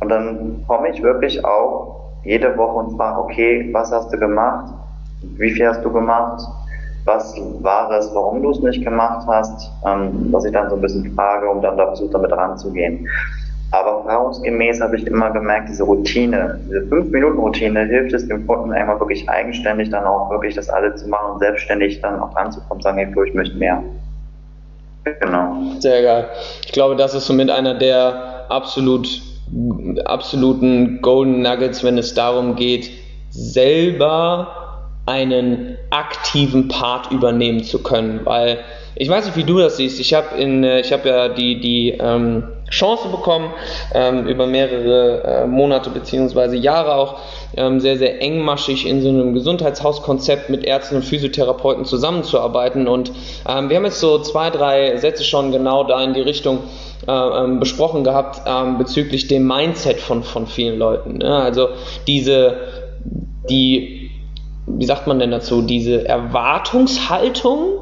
Und 0.00 0.08
dann 0.08 0.64
komme 0.68 0.90
ich 0.90 1.02
wirklich 1.02 1.44
auch 1.44 2.12
jede 2.22 2.56
Woche 2.56 2.76
und 2.76 2.96
frage, 2.96 3.20
okay, 3.20 3.70
was 3.72 3.90
hast 3.90 4.12
du 4.12 4.18
gemacht? 4.18 4.72
Wie 5.36 5.50
viel 5.50 5.66
hast 5.66 5.84
du 5.84 5.92
gemacht? 5.92 6.42
Was 7.06 7.34
war 7.60 7.90
es, 7.92 8.10
warum 8.14 8.42
du 8.42 8.50
es 8.50 8.60
nicht 8.60 8.84
gemacht 8.84 9.26
hast, 9.28 9.70
ähm, 9.86 10.26
was 10.32 10.44
ich 10.44 10.52
dann 10.52 10.68
so 10.68 10.74
ein 10.74 10.80
bisschen 10.82 11.14
frage, 11.14 11.48
um 11.48 11.62
dann 11.62 11.76
da 11.76 11.86
versucht, 11.86 12.12
damit 12.12 12.32
ranzugehen. 12.32 13.08
Aber 13.70 14.02
erfahrungsgemäß 14.04 14.80
habe 14.80 14.96
ich 14.96 15.06
immer 15.06 15.30
gemerkt, 15.30 15.68
diese 15.68 15.84
Routine, 15.84 16.60
diese 16.66 16.80
5-Minuten-Routine 16.80 17.84
hilft 17.84 18.12
es 18.12 18.26
dem 18.28 18.46
Kunden 18.46 18.72
einmal 18.72 18.98
wirklich 19.00 19.28
eigenständig 19.28 19.90
dann 19.90 20.04
auch 20.04 20.30
wirklich 20.30 20.54
das 20.54 20.68
alles 20.68 21.02
zu 21.02 21.08
machen 21.08 21.34
und 21.34 21.38
selbstständig 21.40 22.00
dann 22.00 22.20
auch 22.20 22.34
anzukommen 22.36 22.78
und 22.78 22.82
sagen, 22.82 22.98
hey, 22.98 23.26
ich 23.26 23.34
möchte 23.34 23.56
mehr. 23.56 23.82
Genau. 25.20 25.56
Sehr 25.78 26.02
geil. 26.02 26.28
Ich 26.64 26.72
glaube, 26.72 26.96
das 26.96 27.14
ist 27.14 27.26
somit 27.26 27.50
einer 27.50 27.74
der 27.74 28.46
absolut, 28.48 29.20
absoluten 30.04 31.00
Golden 31.02 31.42
Nuggets, 31.42 31.84
wenn 31.84 31.98
es 31.98 32.14
darum 32.14 32.56
geht, 32.56 32.90
selber 33.30 34.65
einen 35.06 35.78
aktiven 35.90 36.68
Part 36.68 37.10
übernehmen 37.12 37.64
zu 37.64 37.82
können, 37.82 38.20
weil 38.24 38.58
ich 38.98 39.08
weiß 39.08 39.26
nicht, 39.26 39.36
wie 39.36 39.44
du 39.44 39.58
das 39.58 39.76
siehst. 39.76 40.00
Ich 40.00 40.14
habe 40.14 40.36
äh, 40.38 40.80
ich 40.80 40.92
habe 40.92 41.08
ja 41.08 41.28
die 41.28 41.60
die 41.60 41.90
ähm, 41.90 42.44
Chance 42.70 43.08
bekommen, 43.08 43.52
ähm, 43.94 44.26
über 44.26 44.46
mehrere 44.46 45.22
äh, 45.22 45.46
Monate 45.46 45.90
bzw. 45.90 46.56
Jahre 46.56 46.94
auch 46.94 47.20
ähm, 47.56 47.78
sehr, 47.80 47.96
sehr 47.96 48.20
engmaschig 48.20 48.86
in 48.86 49.02
so 49.02 49.08
einem 49.08 49.34
Gesundheitshauskonzept 49.34 50.50
mit 50.50 50.64
Ärzten 50.64 50.96
und 50.96 51.04
Physiotherapeuten 51.04 51.84
zusammenzuarbeiten. 51.84 52.88
Und 52.88 53.12
ähm, 53.48 53.68
wir 53.68 53.76
haben 53.76 53.84
jetzt 53.84 54.00
so 54.00 54.18
zwei, 54.18 54.50
drei 54.50 54.96
Sätze 54.96 55.22
schon 55.22 55.52
genau 55.52 55.84
da 55.84 56.02
in 56.02 56.14
die 56.14 56.20
Richtung 56.20 56.60
äh, 57.06 57.12
ähm, 57.12 57.60
besprochen 57.60 58.02
gehabt 58.02 58.42
ähm, 58.46 58.78
bezüglich 58.78 59.28
dem 59.28 59.46
Mindset 59.46 60.00
von, 60.00 60.24
von 60.24 60.46
vielen 60.46 60.78
Leuten. 60.78 61.18
Ne? 61.18 61.36
Also 61.36 61.68
diese, 62.08 62.56
die, 63.48 63.95
wie 64.66 64.84
sagt 64.84 65.06
man 65.06 65.18
denn 65.18 65.30
dazu, 65.30 65.62
diese 65.62 66.06
Erwartungshaltung, 66.06 67.78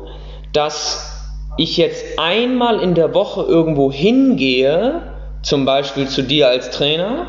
dass 0.53 1.11
ich 1.57 1.77
jetzt 1.77 2.19
einmal 2.19 2.81
in 2.81 2.95
der 2.95 3.15
Woche 3.15 3.43
irgendwo 3.43 3.91
hingehe, 3.91 5.03
zum 5.43 5.65
Beispiel 5.65 6.09
zu 6.09 6.23
dir 6.23 6.49
als 6.49 6.71
Trainer, 6.71 7.29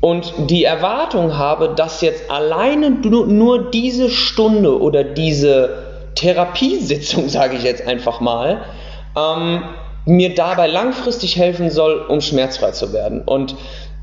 und 0.00 0.32
die 0.50 0.64
Erwartung 0.64 1.36
habe, 1.36 1.72
dass 1.74 2.00
jetzt 2.00 2.30
alleine 2.30 2.90
nur 2.90 3.70
diese 3.70 4.10
Stunde 4.10 4.80
oder 4.80 5.04
diese 5.04 5.86
Therapiesitzung, 6.14 7.28
sage 7.28 7.56
ich 7.56 7.62
jetzt 7.62 7.86
einfach 7.86 8.20
mal, 8.20 8.62
ähm, 9.16 9.62
mir 10.04 10.34
dabei 10.34 10.68
langfristig 10.68 11.36
helfen 11.36 11.70
soll, 11.70 12.04
um 12.08 12.20
schmerzfrei 12.20 12.70
zu 12.70 12.92
werden. 12.92 13.22
Und 13.22 13.56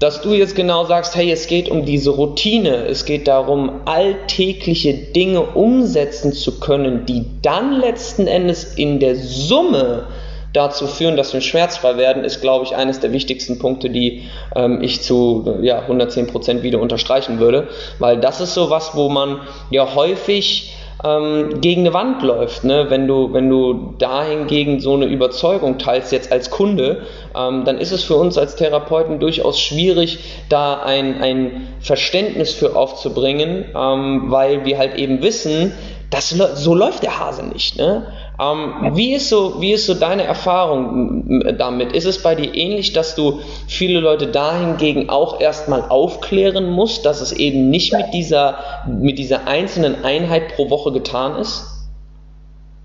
dass 0.04 0.20
du 0.20 0.34
jetzt 0.34 0.58
genau 0.58 0.84
sagst, 0.84 1.16
hey, 1.16 1.32
es 1.32 1.48
geht 1.48 1.70
um 1.70 1.86
diese 1.86 2.10
Routine, 2.10 2.88
es 2.88 3.06
geht 3.06 3.26
darum, 3.26 3.84
alltägliche 3.86 4.94
Dinge 4.94 5.40
umsetzen 5.42 6.34
zu 6.34 6.60
können, 6.60 7.06
die 7.06 7.24
dann 7.42 7.80
letzten 7.80 8.28
Endes 8.28 8.74
in 8.74 9.00
der 9.00 9.16
Summe 9.16 10.08
dazu 10.52 10.88
führen, 10.88 11.16
dass 11.16 11.34
wir 11.34 11.40
schmerzfrei 11.40 11.96
werden, 11.96 12.26
ist, 12.26 12.42
glaube 12.42 12.66
ich, 12.66 12.76
eines 12.76 13.00
der 13.00 13.14
wichtigsten 13.14 13.60
Punkte, 13.60 13.90
die 13.90 14.24
ähm, 14.58 14.82
ich 14.82 15.02
zu 15.02 15.60
ja, 15.62 15.80
110 15.80 16.28
Prozent 16.28 16.64
wieder 16.64 16.82
unterstreichen 16.82 17.40
würde, 17.40 17.70
weil 18.00 18.20
das 18.20 18.42
ist 18.42 18.56
so 18.56 18.70
was, 18.70 18.98
wo 18.98 19.08
man 19.08 19.40
ja 19.70 19.96
häufig 19.96 20.74
ähm, 21.04 21.62
gegen 21.62 21.82
eine 21.82 21.94
Wand 21.94 22.22
läuft. 22.24 22.64
Ne? 22.64 22.86
Wenn, 22.90 23.08
du, 23.08 23.34
wenn 23.34 23.50
du 23.50 23.94
dahingegen 23.98 24.80
so 24.80 24.94
eine 24.94 25.06
Überzeugung 25.06 25.78
teilst, 25.78 26.12
jetzt 26.12 26.32
als 26.32 26.50
Kunde, 26.50 27.04
ähm, 27.36 27.66
dann 27.66 27.78
ist 27.78 27.92
es 27.92 28.04
für 28.04 28.16
uns 28.16 28.38
als 28.38 28.56
Therapeuten 28.56 29.20
durchaus 29.20 29.60
schwierig, 29.60 30.20
da 30.50 30.82
ein, 30.82 31.22
ein 31.22 31.68
Verständnis 31.80 32.54
für 32.54 32.76
aufzubringen, 32.76 33.66
ähm, 33.76 34.32
weil 34.32 34.66
wir 34.66 34.78
halt 34.78 34.96
eben 34.96 35.22
wissen, 35.22 35.74
das, 36.14 36.30
so 36.30 36.76
läuft 36.76 37.04
der 37.04 37.20
Hase 37.20 37.46
nicht. 37.46 37.78
Ne? 37.78 38.08
Ähm, 38.40 38.92
wie, 38.96 39.14
ist 39.14 39.30
so, 39.30 39.62
wie 39.62 39.74
ist 39.74 39.86
so 39.86 39.94
deine 39.94 40.24
Erfahrung 40.24 41.44
damit? 41.58 41.94
Ist 41.94 42.06
es 42.06 42.22
bei 42.22 42.36
dir 42.36 42.54
ähnlich, 42.54 42.94
dass 42.94 43.16
du 43.16 43.40
viele 43.68 44.00
Leute 44.00 44.28
dahingegen 44.28 45.10
auch 45.10 45.42
erstmal 45.42 45.84
aufklären 45.90 46.70
musst, 46.70 47.06
dass 47.06 47.22
es 47.22 47.32
eben 47.32 47.70
nicht 47.70 47.94
mit 47.94 48.14
dieser, 48.14 48.58
mit 48.88 49.18
dieser 49.18 49.48
einzelnen 49.48 50.04
Einheit 50.04 50.56
pro 50.56 50.70
Woche 50.70 50.92
getan 50.92 51.38
ist? 51.38 51.70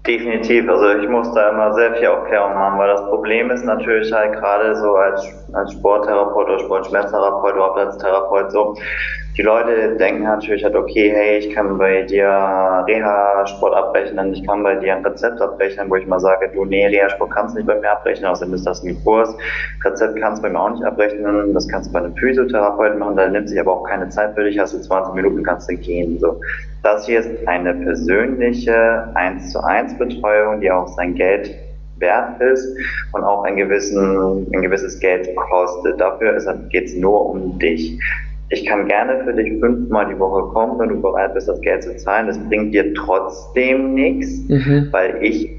Definitiv, 0.06 0.66
also 0.70 0.88
ich 1.02 1.08
muss 1.08 1.34
da 1.34 1.50
immer 1.50 1.74
sehr 1.74 1.94
viel 1.96 2.06
Aufklärung 2.06 2.54
machen, 2.54 2.78
weil 2.78 2.88
das 2.88 3.02
Problem 3.10 3.50
ist 3.50 3.64
natürlich 3.64 4.10
halt 4.10 4.32
gerade 4.32 4.74
so 4.76 4.94
als, 4.94 5.22
als 5.52 5.72
Sporttherapeut 5.72 6.46
oder 6.46 6.58
Sportschmerztherapeut 6.60 7.54
oder 7.54 7.76
als 7.76 7.98
Therapeut 7.98 8.50
so, 8.50 8.74
die 9.38 9.42
Leute 9.42 9.94
denken 9.96 10.24
natürlich 10.24 10.64
halt, 10.64 10.74
okay, 10.74 11.12
hey, 11.14 11.38
ich 11.38 11.54
kann 11.54 11.78
bei 11.78 12.02
dir 12.02 12.26
Reha-Sport 12.26 13.72
abrechnen, 13.72 14.32
ich 14.32 14.44
kann 14.44 14.64
bei 14.64 14.74
dir 14.74 14.96
ein 14.96 15.06
Rezept 15.06 15.40
abrechnen, 15.40 15.88
wo 15.88 15.94
ich 15.94 16.08
mal 16.08 16.18
sage, 16.18 16.50
du, 16.52 16.64
nee, 16.64 16.84
Reha-Sport 16.88 17.30
kannst 17.30 17.54
du 17.54 17.60
nicht 17.60 17.68
bei 17.68 17.78
mir 17.78 17.92
abrechnen, 17.92 18.28
außerdem 18.28 18.54
ist 18.54 18.66
das 18.66 18.82
ein 18.82 19.00
Kurs. 19.04 19.32
Rezept 19.84 20.20
kannst 20.20 20.40
du 20.40 20.42
bei 20.42 20.50
mir 20.50 20.60
auch 20.60 20.70
nicht 20.72 20.84
abrechnen, 20.84 21.54
das 21.54 21.68
kannst 21.68 21.88
du 21.88 21.92
bei 21.92 22.00
einem 22.00 22.16
Physiotherapeuten 22.16 22.98
machen, 22.98 23.16
da 23.16 23.28
nimmt 23.28 23.48
sich 23.48 23.60
aber 23.60 23.74
auch 23.74 23.84
keine 23.84 24.08
Zeit 24.08 24.34
für 24.34 24.42
dich, 24.42 24.58
hast 24.58 24.74
du 24.74 24.80
20 24.80 25.14
Minuten, 25.14 25.44
kannst 25.44 25.70
du 25.70 25.76
gehen, 25.76 26.18
so. 26.18 26.40
Das 26.82 27.06
hier 27.06 27.20
ist 27.20 27.30
eine 27.46 27.74
persönliche 27.74 29.08
1 29.14 29.52
zu 29.52 29.62
1 29.62 29.98
Betreuung, 29.98 30.60
die 30.60 30.70
auch 30.70 30.88
sein 30.88 31.14
Geld 31.14 31.54
wert 31.98 32.40
ist 32.40 32.76
und 33.12 33.22
auch 33.22 33.44
ein, 33.44 33.56
gewissen, 33.56 34.46
ein 34.52 34.62
gewisses 34.62 34.98
Geld 34.98 35.28
kostet. 35.36 36.00
Dafür 36.00 36.38
geht 36.70 36.86
es 36.86 36.96
nur 36.96 37.30
um 37.30 37.58
dich 37.58 38.00
ich 38.50 38.64
kann 38.66 38.88
gerne 38.88 39.24
für 39.24 39.32
dich 39.34 39.60
fünfmal 39.60 40.08
die 40.08 40.18
Woche 40.18 40.50
kommen, 40.52 40.78
wenn 40.78 40.88
du 40.88 41.02
bereit 41.02 41.34
bist, 41.34 41.48
das 41.48 41.60
Geld 41.60 41.82
zu 41.82 41.96
zahlen. 41.96 42.28
Das 42.28 42.38
bringt 42.48 42.72
dir 42.72 42.94
trotzdem 42.94 43.94
nichts, 43.94 44.48
mhm. 44.48 44.88
weil 44.90 45.22
ich 45.22 45.50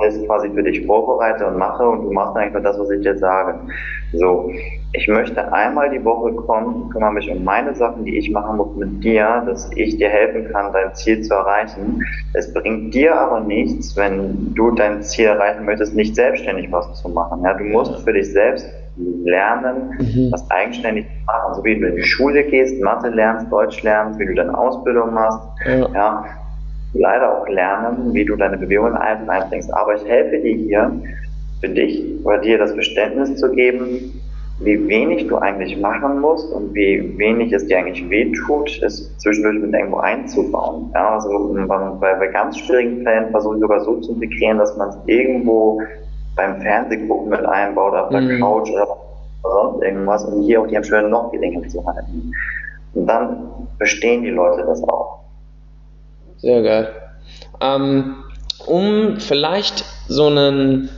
alles 0.00 0.24
quasi 0.26 0.48
für 0.50 0.62
dich 0.62 0.86
vorbereite 0.86 1.46
und 1.46 1.58
mache 1.58 1.86
und 1.86 2.02
du 2.04 2.12
machst 2.12 2.36
eigentlich 2.36 2.54
nur 2.54 2.62
das, 2.62 2.78
was 2.78 2.90
ich 2.90 3.02
dir 3.02 3.16
sage. 3.18 3.58
So, 4.14 4.50
ich 4.94 5.08
möchte 5.08 5.52
einmal 5.52 5.90
die 5.90 6.04
Woche 6.04 6.32
kommen, 6.32 6.90
kümmere 6.90 7.12
mich 7.12 7.30
um 7.30 7.44
meine 7.44 7.74
Sachen, 7.74 8.04
die 8.04 8.18
ich 8.18 8.30
machen 8.30 8.56
muss 8.56 8.74
mit 8.76 9.04
dir, 9.04 9.42
dass 9.46 9.70
ich 9.74 9.96
dir 9.96 10.08
helfen 10.08 10.50
kann, 10.52 10.72
dein 10.72 10.94
Ziel 10.94 11.22
zu 11.22 11.34
erreichen. 11.34 12.02
Es 12.34 12.52
bringt 12.52 12.94
dir 12.94 13.14
aber 13.14 13.40
nichts, 13.40 13.96
wenn 13.96 14.52
du 14.54 14.70
dein 14.72 15.02
Ziel 15.02 15.26
erreichen 15.26 15.64
möchtest, 15.64 15.94
nicht 15.94 16.14
selbstständig 16.14 16.70
was 16.72 17.00
zu 17.00 17.08
machen. 17.08 17.42
Ja, 17.44 17.54
du 17.54 17.64
musst 17.64 18.04
für 18.04 18.12
dich 18.12 18.32
selbst 18.32 18.66
lernen, 18.96 19.94
mhm. 19.98 20.32
was 20.32 20.48
eigenständig 20.50 21.06
zu 21.06 21.24
machen. 21.26 21.54
So 21.54 21.64
wie 21.64 21.78
du 21.78 21.86
in 21.88 21.96
die 21.96 22.02
Schule 22.02 22.44
gehst, 22.44 22.80
Mathe 22.82 23.08
lernst, 23.08 23.50
Deutsch 23.50 23.82
lernst, 23.82 24.18
wie 24.18 24.26
du 24.26 24.34
deine 24.34 24.56
Ausbildung 24.56 25.14
machst, 25.14 25.40
ja. 25.66 25.88
ja 25.94 26.24
leider 26.94 27.38
auch 27.38 27.48
lernen, 27.48 28.12
wie 28.12 28.24
du 28.24 28.36
deine 28.36 28.58
Bewegungen 28.58 28.96
einbringst. 28.96 29.72
Aber 29.72 29.94
ich 29.94 30.04
helfe 30.06 30.38
dir 30.40 30.54
hier, 30.54 30.92
für 31.62 31.68
dich 31.68 32.04
oder 32.24 32.38
dir 32.38 32.58
das 32.58 32.72
Verständnis 32.72 33.36
zu 33.36 33.50
geben, 33.52 34.20
wie 34.60 34.88
wenig 34.88 35.26
du 35.28 35.36
eigentlich 35.38 35.80
machen 35.80 36.20
musst 36.20 36.52
und 36.52 36.74
wie 36.74 37.16
wenig 37.18 37.52
es 37.52 37.66
dir 37.66 37.78
eigentlich 37.78 38.08
wehtut, 38.10 38.80
es 38.82 39.16
zwischendurch 39.18 39.60
mit 39.60 39.72
irgendwo 39.72 39.98
einzubauen. 39.98 40.90
Ja, 40.94 41.14
also 41.14 41.56
bei, 42.00 42.14
bei 42.14 42.26
ganz 42.28 42.58
schwierigen 42.58 43.02
Fällen 43.02 43.30
versuche 43.30 43.56
ich 43.56 43.60
sogar 43.60 43.80
so 43.80 43.96
zu 44.00 44.12
integrieren, 44.12 44.58
dass 44.58 44.76
man 44.76 44.90
es 44.90 44.98
irgendwo 45.06 45.80
beim 46.34 46.60
Fernsehgucken 46.60 47.30
mit 47.30 47.44
einbaut, 47.44 47.94
auf 47.94 48.10
der 48.10 48.20
mhm. 48.20 48.40
Couch 48.40 48.70
oder 48.70 48.86
sonst 49.42 49.82
irgendwas, 49.82 50.24
um 50.24 50.42
hier 50.42 50.60
auch 50.60 50.66
die 50.66 50.74
Hemmschwelle 50.74 51.08
noch 51.08 51.30
geringer 51.32 51.66
zu 51.68 51.84
halten. 51.84 52.32
Und 52.94 53.06
dann 53.06 53.68
verstehen 53.78 54.22
die 54.22 54.30
Leute 54.30 54.64
das 54.66 54.82
auch. 54.84 55.20
Sehr 56.38 56.62
geil. 56.62 56.88
Ähm, 57.60 58.16
um 58.66 59.18
vielleicht 59.18 59.84
so 60.08 60.26
einen, 60.26 60.88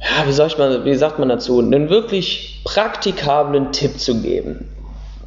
ja, 0.00 0.26
wie, 0.26 0.32
soll 0.32 0.48
ich 0.48 0.58
mal, 0.58 0.84
wie 0.84 0.94
sagt 0.94 1.18
man 1.18 1.28
dazu, 1.28 1.58
einen 1.58 1.88
wirklich 1.88 2.62
praktikablen 2.64 3.72
Tipp 3.72 3.98
zu 3.98 4.20
geben. 4.20 4.68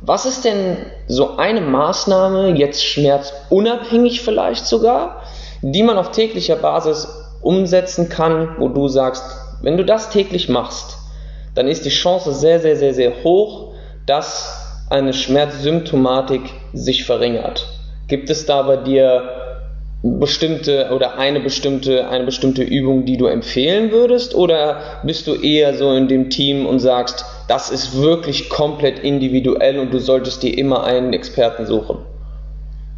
Was 0.02 0.26
ist 0.26 0.46
denn 0.46 0.78
so 1.08 1.38
eine 1.38 1.62
Maßnahme, 1.62 2.50
jetzt 2.58 2.86
schmerzunabhängig 2.86 4.22
vielleicht 4.22 4.66
sogar, 4.66 5.24
die 5.62 5.82
man 5.82 5.98
auf 5.98 6.12
täglicher 6.12 6.58
Basis 6.58 7.25
umsetzen 7.46 8.10
kann, 8.10 8.56
wo 8.58 8.70
du 8.70 8.88
sagst, 8.88 9.24
wenn 9.62 9.78
du 9.78 9.86
das 9.86 10.10
täglich 10.10 10.50
machst, 10.50 10.98
dann 11.54 11.68
ist 11.68 11.86
die 11.86 11.90
Chance 11.90 12.34
sehr, 12.34 12.60
sehr, 12.60 12.76
sehr, 12.76 12.94
sehr 12.94 13.24
hoch, 13.24 13.74
dass 14.06 14.84
eine 14.90 15.14
Schmerzsymptomatik 15.14 16.42
sich 16.74 17.06
verringert. 17.06 17.68
Gibt 18.08 18.30
es 18.30 18.46
da 18.46 18.64
bei 18.64 18.78
dir 18.78 19.24
bestimmte 20.04 20.90
oder 20.94 21.18
eine 21.18 21.40
bestimmte, 21.40 22.08
eine 22.10 22.26
bestimmte 22.26 22.62
Übung, 22.62 23.06
die 23.06 23.18
du 23.18 23.26
empfehlen 23.26 23.92
würdest? 23.92 24.36
Oder 24.36 24.82
bist 25.04 25.26
du 25.28 25.34
eher 25.34 25.76
so 25.76 25.94
in 25.94 26.08
dem 26.08 26.30
Team 26.30 26.66
und 26.66 26.80
sagst, 26.80 27.26
das 27.48 27.72
ist 27.72 28.00
wirklich 28.00 28.50
komplett 28.50 29.00
individuell 29.00 29.80
und 29.80 29.94
du 29.94 30.00
solltest 30.00 30.44
dir 30.44 30.56
immer 30.56 30.84
einen 30.84 31.14
Experten 31.14 31.66
suchen? 31.66 31.98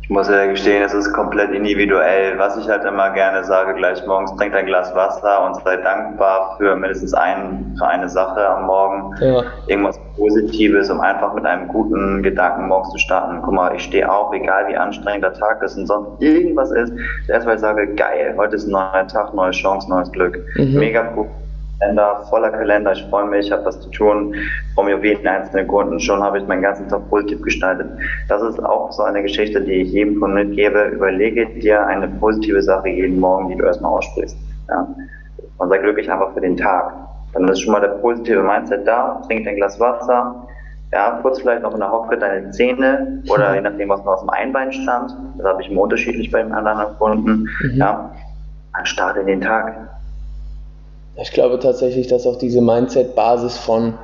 Ich 0.08 0.14
muss 0.14 0.30
ja 0.30 0.46
gestehen, 0.46 0.82
es 0.84 0.94
ist 0.94 1.12
komplett 1.12 1.52
individuell. 1.52 2.40
Was 2.40 2.56
ich 2.56 2.70
halt 2.70 2.86
immer 2.86 3.10
gerne 3.10 3.44
sage, 3.44 3.74
gleich 3.74 4.08
morgens 4.08 4.34
trink 4.38 4.56
ein 4.56 4.66
Glas 4.66 4.96
Wasser 4.96 5.46
und 5.46 5.56
sei 5.56 5.76
dankbar 5.76 6.56
für 6.58 6.78
mindestens 6.78 7.14
ein, 7.14 7.76
für 7.78 7.86
eine 7.86 8.08
Sache 8.08 8.48
am 8.48 8.68
Morgen. 8.68 9.14
Ja. 9.20 9.44
Irgendwas 9.68 10.00
Positives, 10.16 10.90
um 10.90 11.02
einfach 11.02 11.34
mit 11.34 11.46
einem 11.46 11.68
guten 11.68 12.24
Gedanken 12.24 12.70
morgens 12.70 12.90
zu 12.92 13.00
starten. 13.00 13.42
Guck 13.44 13.54
mal, 13.54 13.76
ich 13.76 13.84
stehe 13.84 14.10
auf, 14.10 14.32
egal 14.34 14.70
wie 14.70 14.78
anstrengend 14.78 15.26
der 15.26 15.34
Tag 15.34 15.62
ist 15.62 15.76
und 15.76 15.88
sonst 15.88 16.22
irgendwas 16.22 16.72
ist. 16.72 16.94
Erstmal 17.28 17.60
sage, 17.60 17.94
geil, 17.96 18.34
heute 18.38 18.56
ist 18.56 18.66
ein 18.66 18.72
neuer 18.72 19.06
Tag, 19.08 19.34
neue 19.34 19.52
Chance, 19.52 19.90
neues 19.90 20.10
Glück. 20.14 20.40
Mhm. 20.56 20.80
Mega 20.80 21.02
gut 21.02 21.28
Kalender, 21.80 22.26
voller 22.30 22.50
Kalender, 22.50 22.92
ich 22.94 23.04
freue 23.10 23.26
mich, 23.26 23.48
ich 23.48 23.52
habe 23.52 23.66
was 23.66 23.80
zu 23.80 23.90
tun, 23.90 24.36
freue 24.74 24.86
mich 24.86 24.96
auf 24.96 25.04
jeden 25.04 25.28
einzelnen 25.28 25.68
Kunden. 25.68 26.00
Schon 26.00 26.24
habe 26.24 26.40
ich 26.40 26.48
meinen 26.48 26.62
ganzen 26.62 26.88
Tag 26.90 27.08
positiv 27.10 27.42
gestaltet. 27.42 27.88
Das 28.30 28.42
ist 28.42 28.60
auch 28.64 28.92
so 28.92 29.04
eine 29.04 29.22
Geschichte, 29.22 29.62
die 29.62 29.82
ich 29.82 29.92
jedem 29.92 30.20
Kunden 30.20 30.36
mitgebe. 30.36 30.86
Überlege 30.86 31.48
dir 31.60 31.86
eine 31.86 32.08
positive 32.08 32.62
Sache 32.62 32.90
jeden 32.90 33.20
Morgen, 33.20 33.50
die 33.50 33.56
du 33.56 33.66
erstmal 33.66 33.92
aussprichst. 33.92 34.38
Ja? 34.70 34.88
Und 35.58 35.70
sei 35.70 35.78
glücklich 35.78 36.12
einfach 36.12 36.34
für 36.34 36.42
den 36.42 36.58
Tag. 36.58 36.94
Dann 37.34 37.48
ist 37.48 37.62
schon 37.62 37.74
mal 37.74 37.82
der 37.82 37.90
positive 37.90 38.42
Mindset 38.42 38.88
da, 38.88 39.22
trink 39.28 39.48
ein 39.48 39.56
Glas 39.56 39.80
Wasser, 39.80 40.48
ja, 40.92 41.20
kurz 41.22 41.42
vielleicht 41.42 41.64
noch 41.64 41.74
in 41.74 41.80
der 41.80 41.92
Hocke 41.92 42.18
deine 42.18 42.50
Zähne 42.52 43.22
oder 43.30 43.56
je 43.56 43.62
nachdem, 43.62 43.90
was 43.90 44.00
noch 44.06 44.14
aus 44.14 44.22
dem 44.22 44.30
Einbein 44.30 44.72
stand. 44.72 45.14
Das 45.38 45.46
habe 45.46 45.62
ich 45.62 45.70
immer 45.70 45.82
unterschiedlich 45.82 46.32
bei 46.32 46.42
den 46.42 46.54
anderen 46.54 46.98
Kunden. 46.98 47.50
Mhm. 47.62 47.76
Ja, 47.76 48.12
dann 48.74 48.86
starte 48.86 49.26
den 49.26 49.42
Tag. 49.42 49.76
Ich 51.22 51.32
glaube 51.32 51.60
tatsächlich, 51.60 52.08
dass 52.08 52.28
auch 52.28 52.38
diese 52.38 52.62
Mindset-Basis 52.62 53.58
von 53.58 53.96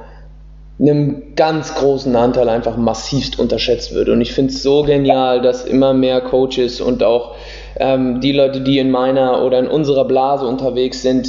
einem 0.80 1.36
ganz 1.36 1.76
großen 1.76 2.16
Anteil 2.16 2.50
einfach 2.50 2.78
massivst 2.78 3.40
unterschätzt 3.40 3.94
wird. 3.94 4.10
Und 4.10 4.22
ich 4.22 4.34
finde 4.34 4.52
es 4.52 4.64
so 4.64 4.84
genial, 4.84 5.42
dass 5.42 5.66
immer 5.66 5.94
mehr 5.94 6.22
Coaches 6.22 6.82
und 6.82 7.04
auch 7.04 7.36
ähm, 7.80 8.22
die 8.22 8.32
Leute, 8.32 8.62
die 8.62 8.80
in 8.80 8.90
meiner 8.90 9.44
oder 9.44 9.60
in 9.60 9.68
unserer 9.68 10.06
Blase 10.06 10.48
unterwegs 10.48 11.04
sind, 11.04 11.28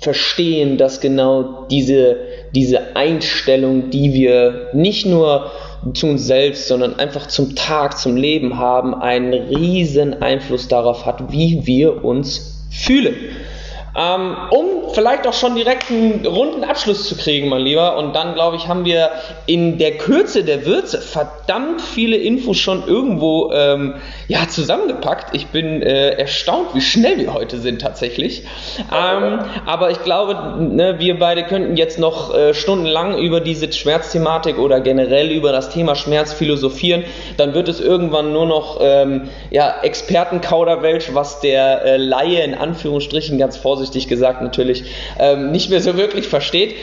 verstehen, 0.00 0.78
dass 0.78 1.00
genau 1.00 1.66
diese, 1.70 2.16
diese 2.54 2.96
Einstellung, 2.96 3.90
die 3.90 4.14
wir 4.14 4.68
nicht 4.72 5.04
nur 5.04 5.50
zu 5.94 6.06
uns 6.06 6.26
selbst, 6.26 6.68
sondern 6.68 6.98
einfach 6.98 7.26
zum 7.26 7.54
Tag, 7.54 7.98
zum 7.98 8.16
Leben 8.16 8.58
haben, 8.58 8.94
einen 8.94 9.32
riesen 9.32 10.22
Einfluss 10.22 10.68
darauf 10.68 11.04
hat, 11.04 11.30
wie 11.32 11.66
wir 11.66 12.04
uns 12.04 12.66
fühlen. 12.70 13.14
Ähm, 14.00 14.36
um 14.50 14.80
vielleicht 14.94 15.26
auch 15.26 15.34
schon 15.34 15.56
direkt 15.56 15.90
einen 15.90 16.24
runden 16.26 16.64
Abschluss 16.64 17.06
zu 17.06 17.16
kriegen, 17.16 17.48
mein 17.48 17.62
Lieber. 17.62 17.96
Und 17.98 18.14
dann, 18.14 18.34
glaube 18.34 18.56
ich, 18.56 18.66
haben 18.66 18.84
wir 18.84 19.10
in 19.46 19.78
der 19.78 19.98
Kürze 19.98 20.42
der 20.42 20.64
Würze 20.64 21.00
verdammt 21.00 21.82
viele 21.82 22.16
Infos 22.16 22.56
schon 22.56 22.86
irgendwo 22.86 23.52
ähm, 23.52 23.96
ja, 24.28 24.48
zusammengepackt. 24.48 25.34
Ich 25.34 25.48
bin 25.48 25.82
äh, 25.82 26.10
erstaunt, 26.12 26.74
wie 26.74 26.80
schnell 26.80 27.18
wir 27.18 27.34
heute 27.34 27.58
sind 27.58 27.82
tatsächlich. 27.82 28.44
Ähm, 28.78 29.40
aber 29.66 29.90
ich 29.90 30.02
glaube, 30.02 30.56
ne, 30.58 30.98
wir 30.98 31.18
beide 31.18 31.44
könnten 31.44 31.76
jetzt 31.76 31.98
noch 31.98 32.34
äh, 32.34 32.54
stundenlang 32.54 33.18
über 33.18 33.40
diese 33.40 33.70
Schmerzthematik 33.70 34.58
oder 34.58 34.80
generell 34.80 35.30
über 35.30 35.52
das 35.52 35.70
Thema 35.70 35.94
Schmerz 35.94 36.32
philosophieren. 36.32 37.04
Dann 37.36 37.54
wird 37.54 37.68
es 37.68 37.80
irgendwann 37.80 38.32
nur 38.32 38.46
noch 38.46 38.78
ähm, 38.80 39.28
ja, 39.50 39.74
Expertenkauderwelsch, 39.82 41.10
was 41.12 41.40
der 41.40 41.84
äh, 41.84 41.96
Laie 41.98 42.42
in 42.42 42.54
Anführungsstrichen 42.54 43.38
ganz 43.38 43.56
vorsichtig 43.56 43.89
gesagt 44.08 44.42
natürlich 44.42 44.84
ähm, 45.18 45.52
nicht 45.52 45.70
mehr 45.70 45.80
so 45.80 45.96
wirklich 45.96 46.28
versteht. 46.28 46.74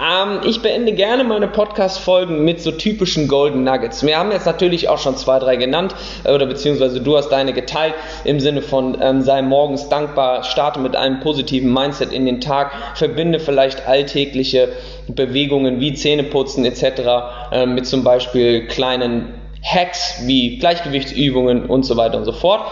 Ähm, 0.00 0.40
ich 0.44 0.62
beende 0.62 0.92
gerne 0.92 1.24
meine 1.24 1.48
Podcast-Folgen 1.48 2.44
mit 2.44 2.60
so 2.60 2.70
typischen 2.72 3.28
Golden 3.28 3.64
Nuggets. 3.64 4.04
Wir 4.04 4.18
haben 4.18 4.32
jetzt 4.32 4.46
natürlich 4.46 4.88
auch 4.88 4.98
schon 4.98 5.16
zwei, 5.16 5.38
drei 5.38 5.56
genannt 5.56 5.94
äh, 6.24 6.32
oder 6.32 6.46
beziehungsweise 6.46 7.00
du 7.00 7.16
hast 7.16 7.30
deine 7.30 7.52
geteilt 7.52 7.94
im 8.24 8.40
Sinne 8.40 8.62
von 8.62 8.98
ähm, 9.00 9.22
sei 9.22 9.42
morgens 9.42 9.88
dankbar, 9.88 10.44
starte 10.44 10.80
mit 10.80 10.96
einem 10.96 11.20
positiven 11.20 11.72
Mindset 11.72 12.12
in 12.12 12.26
den 12.26 12.40
Tag, 12.40 12.72
verbinde 12.94 13.40
vielleicht 13.40 13.86
alltägliche 13.86 14.68
Bewegungen 15.08 15.80
wie 15.80 15.94
Zähneputzen 15.94 16.64
etc. 16.64 17.52
Äh, 17.52 17.66
mit 17.66 17.86
zum 17.86 18.04
Beispiel 18.04 18.66
kleinen 18.66 19.34
Hacks 19.66 20.22
wie 20.26 20.58
Gleichgewichtsübungen 20.58 21.66
und 21.66 21.84
so 21.84 21.96
weiter 21.96 22.18
und 22.18 22.24
so 22.24 22.32
fort. 22.32 22.62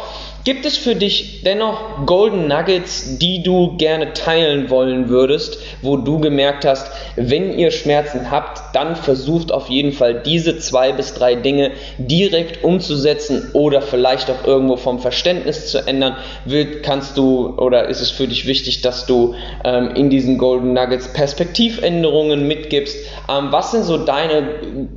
Gibt 0.44 0.66
es 0.66 0.76
für 0.76 0.94
dich 0.94 1.40
dennoch 1.42 2.04
Golden 2.04 2.48
Nuggets, 2.48 3.16
die 3.16 3.42
du 3.42 3.78
gerne 3.78 4.12
teilen 4.12 4.68
wollen 4.68 5.08
würdest, 5.08 5.58
wo 5.80 5.96
du 5.96 6.20
gemerkt 6.20 6.66
hast, 6.66 6.90
wenn 7.16 7.58
ihr 7.58 7.70
Schmerzen 7.70 8.30
habt, 8.30 8.60
dann 8.76 8.94
versucht 8.94 9.50
auf 9.50 9.70
jeden 9.70 9.92
Fall 9.92 10.20
diese 10.20 10.58
zwei 10.58 10.92
bis 10.92 11.14
drei 11.14 11.34
Dinge 11.34 11.70
direkt 11.96 12.62
umzusetzen 12.62 13.52
oder 13.54 13.80
vielleicht 13.80 14.30
auch 14.30 14.46
irgendwo 14.46 14.76
vom 14.76 14.98
Verständnis 14.98 15.68
zu 15.68 15.78
ändern? 15.86 16.16
Will, 16.44 16.82
kannst 16.82 17.16
du 17.16 17.54
oder 17.56 17.88
ist 17.88 18.02
es 18.02 18.10
für 18.10 18.28
dich 18.28 18.46
wichtig, 18.46 18.82
dass 18.82 19.06
du 19.06 19.34
ähm, 19.64 19.94
in 19.94 20.10
diesen 20.10 20.36
Golden 20.36 20.74
Nuggets 20.74 21.10
Perspektivänderungen 21.14 22.46
mitgibst? 22.46 22.98
Ähm, 23.30 23.46
was 23.50 23.70
sind 23.70 23.84
so 23.84 23.96
deine 23.96 24.90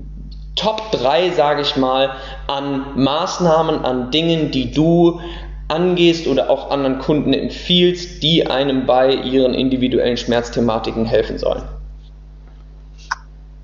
Top 0.58 0.91
3, 0.91 1.30
sage 1.30 1.62
ich 1.62 1.78
mal, 1.78 2.10
an 2.48 2.86
Maßnahmen, 2.96 3.86
an 3.86 4.12
Dingen, 4.12 4.52
die 4.52 4.72
du 4.72 5.22
angehst 5.67 6.28
oder 6.28 6.50
auch 6.50 6.72
anderen 6.72 7.00
Kunden 7.00 7.34
empfiehlst, 7.34 8.24
die 8.24 8.48
einem 8.48 8.86
bei 8.86 9.12
ihren 9.12 9.54
individuellen 9.54 10.17
Schmerzthematiken 10.17 11.06
helfen 11.06 11.38
sollen? 11.38 11.63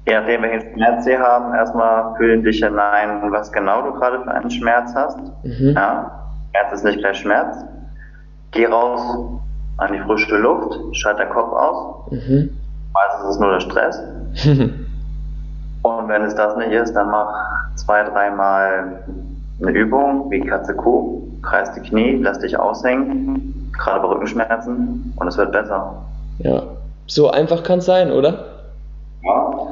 Je 0.06 0.14
nachdem, 0.14 0.42
welchen 0.42 0.74
Schmerz 0.74 1.06
Sie 1.06 1.18
haben, 1.18 1.56
erstmal 1.56 2.16
fühlen 2.18 2.44
dich 2.44 2.58
hinein, 2.58 3.32
was 3.32 3.52
genau 3.52 3.82
du 3.84 3.94
gerade 3.94 4.22
für 4.22 4.32
einen 4.32 4.52
Schmerz 4.52 4.92
hast. 4.94 5.18
Mhm. 5.44 5.74
Ja, 5.76 6.30
Schmerz 6.52 6.74
ist 6.74 6.84
nicht 6.84 7.00
gleich 7.00 7.18
Schmerz. 7.18 7.58
Geh 8.52 8.66
raus 8.66 9.02
an 9.78 9.94
die 9.94 10.00
frische 10.00 10.38
Luft, 10.38 10.78
schalt 10.96 11.20
deinen 11.20 11.32
Kopf 11.32 11.54
aus. 11.54 12.12
Mhm. 12.12 12.50
Meistens 12.94 13.24
ist 13.24 13.30
es 13.30 13.40
nur 13.40 13.52
der 13.52 13.60
Stress. 13.62 14.04
Und 15.84 16.08
wenn 16.08 16.24
es 16.24 16.34
das 16.36 16.56
nicht 16.58 16.72
ist, 16.72 16.94
dann 16.94 17.10
mach 17.12 17.30
zwei, 17.76 18.04
dreimal 18.04 19.04
eine 19.62 19.72
Übung 19.72 20.32
wie 20.32 20.40
Katze 20.42 20.74
Kuh, 20.74 21.22
kreis 21.42 21.74
die 21.74 21.82
Knie, 21.82 22.18
lass 22.22 22.40
dich 22.40 22.58
aushängen, 22.58 23.70
gerade 23.74 24.00
bei 24.02 24.08
Rückenschmerzen 24.08 25.14
und 25.16 25.28
es 25.28 25.38
wird 25.38 25.52
besser. 25.52 25.96
Ja, 26.40 26.64
so 27.08 27.30
einfach 27.30 27.64
kann 27.64 27.80
es 27.80 27.86
sein, 27.86 28.12
oder? 28.12 28.46
Ja. 29.24 29.68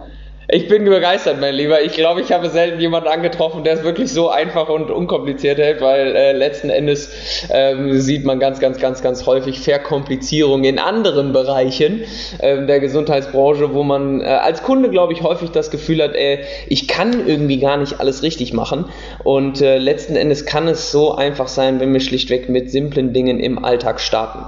Ich 0.53 0.67
bin 0.67 0.83
begeistert, 0.83 1.39
mein 1.39 1.55
Lieber. 1.55 1.81
Ich 1.81 1.93
glaube, 1.93 2.19
ich 2.19 2.33
habe 2.33 2.49
selten 2.49 2.81
jemanden 2.81 3.07
angetroffen, 3.07 3.63
der 3.63 3.75
es 3.75 3.83
wirklich 3.83 4.11
so 4.11 4.29
einfach 4.29 4.67
und 4.67 4.91
unkompliziert 4.91 5.57
hält, 5.57 5.79
weil 5.79 6.13
äh, 6.13 6.33
letzten 6.33 6.69
Endes 6.69 7.09
ähm, 7.49 8.01
sieht 8.01 8.25
man 8.25 8.37
ganz, 8.41 8.59
ganz, 8.59 8.77
ganz, 8.77 9.01
ganz 9.01 9.25
häufig 9.25 9.61
Verkomplizierung 9.61 10.65
in 10.65 10.77
anderen 10.77 11.31
Bereichen 11.31 12.01
äh, 12.39 12.65
der 12.65 12.81
Gesundheitsbranche, 12.81 13.73
wo 13.73 13.83
man 13.83 14.19
äh, 14.19 14.25
als 14.25 14.61
Kunde, 14.61 14.89
glaube 14.89 15.13
ich, 15.13 15.23
häufig 15.23 15.51
das 15.51 15.71
Gefühl 15.71 16.03
hat, 16.03 16.15
ey, 16.15 16.39
ich 16.67 16.89
kann 16.89 17.25
irgendwie 17.25 17.59
gar 17.59 17.77
nicht 17.77 18.01
alles 18.01 18.21
richtig 18.21 18.51
machen. 18.51 18.89
Und 19.23 19.61
äh, 19.61 19.77
letzten 19.77 20.17
Endes 20.17 20.45
kann 20.45 20.67
es 20.67 20.91
so 20.91 21.15
einfach 21.15 21.47
sein, 21.47 21.79
wenn 21.79 21.93
wir 21.93 22.01
schlichtweg 22.01 22.49
mit 22.49 22.69
simplen 22.69 23.13
Dingen 23.13 23.39
im 23.39 23.63
Alltag 23.63 24.01
starten. 24.01 24.45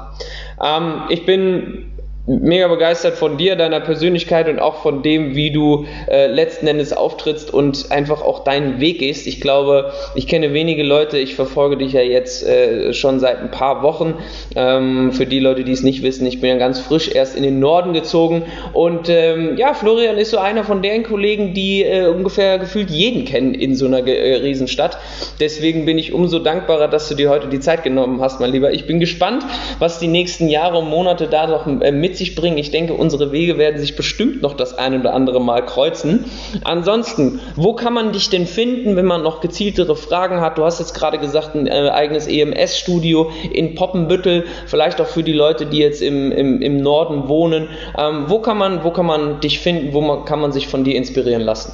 Ähm, 0.61 1.03
ich 1.07 1.25
bin 1.25 1.92
mega 2.25 2.69
begeistert 2.69 3.15
von 3.17 3.37
dir, 3.37 3.57
deiner 3.57 3.81
Persönlichkeit 3.81 4.47
und 4.47 4.59
auch 4.59 4.75
von 4.75 5.03
dem, 5.03 5.35
wie 5.35 5.51
du 5.51 5.85
äh, 6.09 6.27
letzten 6.27 6.67
Endes 6.67 6.93
auftrittst 6.93 7.53
und 7.53 7.91
einfach 7.91 8.21
auch 8.21 8.45
deinen 8.45 8.79
Weg 8.79 8.99
gehst. 8.99 9.27
Ich 9.27 9.41
glaube, 9.41 9.91
ich 10.15 10.27
kenne 10.27 10.53
wenige 10.53 10.83
Leute, 10.83 11.17
ich 11.17 11.35
verfolge 11.35 11.77
dich 11.77 11.91
ja 11.91 12.01
jetzt 12.01 12.47
äh, 12.47 12.93
schon 12.93 13.19
seit 13.19 13.39
ein 13.39 13.51
paar 13.51 13.83
Wochen. 13.83 14.15
Ähm, 14.55 15.11
für 15.11 15.25
die 15.25 15.39
Leute, 15.39 15.65
die 15.65 15.73
es 15.73 15.83
nicht 15.83 16.01
wissen, 16.01 16.25
ich 16.25 16.39
bin 16.39 16.49
ja 16.49 16.55
ganz 16.57 16.79
frisch 16.79 17.09
erst 17.13 17.35
in 17.35 17.43
den 17.43 17.59
Norden 17.59 17.91
gezogen 17.91 18.43
und 18.71 19.09
ähm, 19.09 19.57
ja, 19.57 19.73
Florian 19.73 20.17
ist 20.17 20.31
so 20.31 20.37
einer 20.37 20.63
von 20.63 20.81
deren 20.81 21.03
Kollegen, 21.03 21.53
die 21.53 21.83
äh, 21.83 22.07
ungefähr 22.07 22.57
gefühlt 22.57 22.89
jeden 22.89 23.25
kennen 23.25 23.53
in 23.53 23.75
so 23.75 23.85
einer 23.85 24.07
äh, 24.07 24.35
Riesenstadt. 24.35 24.97
Deswegen 25.41 25.85
bin 25.85 25.97
ich 25.97 26.13
umso 26.13 26.39
dankbarer, 26.39 26.87
dass 26.87 27.09
du 27.09 27.15
dir 27.15 27.29
heute 27.29 27.47
die 27.47 27.59
Zeit 27.59 27.83
genommen 27.83 28.21
hast, 28.21 28.39
mein 28.39 28.51
Lieber. 28.51 28.71
Ich 28.71 28.87
bin 28.87 29.01
gespannt, 29.01 29.45
was 29.79 29.99
die 29.99 30.07
nächsten 30.07 30.47
Jahre 30.47 30.77
und 30.77 30.89
Monate 30.89 31.27
da 31.27 31.47
noch 31.47 31.67
äh, 31.67 31.91
mit 31.91 32.12
mit 32.13 32.17
sich 32.17 32.35
bringen. 32.35 32.59
Ich 32.59 32.69
denke, 32.69 32.93
unsere 32.93 33.31
Wege 33.31 33.57
werden 33.57 33.79
sich 33.79 33.95
bestimmt 33.95 34.43
noch 34.43 34.53
das 34.53 34.77
ein 34.77 34.99
oder 34.99 35.15
andere 35.15 35.41
Mal 35.41 35.65
kreuzen. 35.65 36.25
Ansonsten, 36.63 37.39
wo 37.55 37.73
kann 37.73 37.93
man 37.93 38.11
dich 38.11 38.29
denn 38.29 38.45
finden, 38.45 38.95
wenn 38.95 39.05
man 39.05 39.23
noch 39.23 39.41
gezieltere 39.41 39.95
Fragen 39.95 40.39
hat? 40.39 40.59
Du 40.59 40.63
hast 40.63 40.77
jetzt 40.77 40.93
gerade 40.93 41.17
gesagt, 41.17 41.55
ein 41.55 41.65
äh, 41.65 41.89
eigenes 41.89 42.27
EMS-Studio 42.27 43.31
in 43.51 43.73
Poppenbüttel, 43.73 44.43
vielleicht 44.67 45.01
auch 45.01 45.07
für 45.07 45.23
die 45.23 45.33
Leute, 45.33 45.65
die 45.65 45.79
jetzt 45.79 46.03
im, 46.03 46.31
im, 46.31 46.61
im 46.61 46.77
Norden 46.77 47.27
wohnen. 47.27 47.67
Ähm, 47.97 48.25
wo, 48.27 48.37
kann 48.39 48.59
man, 48.59 48.83
wo 48.83 48.91
kann 48.91 49.07
man 49.07 49.39
dich 49.39 49.59
finden? 49.59 49.93
Wo 49.93 50.01
man, 50.01 50.25
kann 50.25 50.39
man 50.39 50.51
sich 50.51 50.67
von 50.67 50.83
dir 50.83 50.95
inspirieren 50.95 51.41
lassen? 51.41 51.73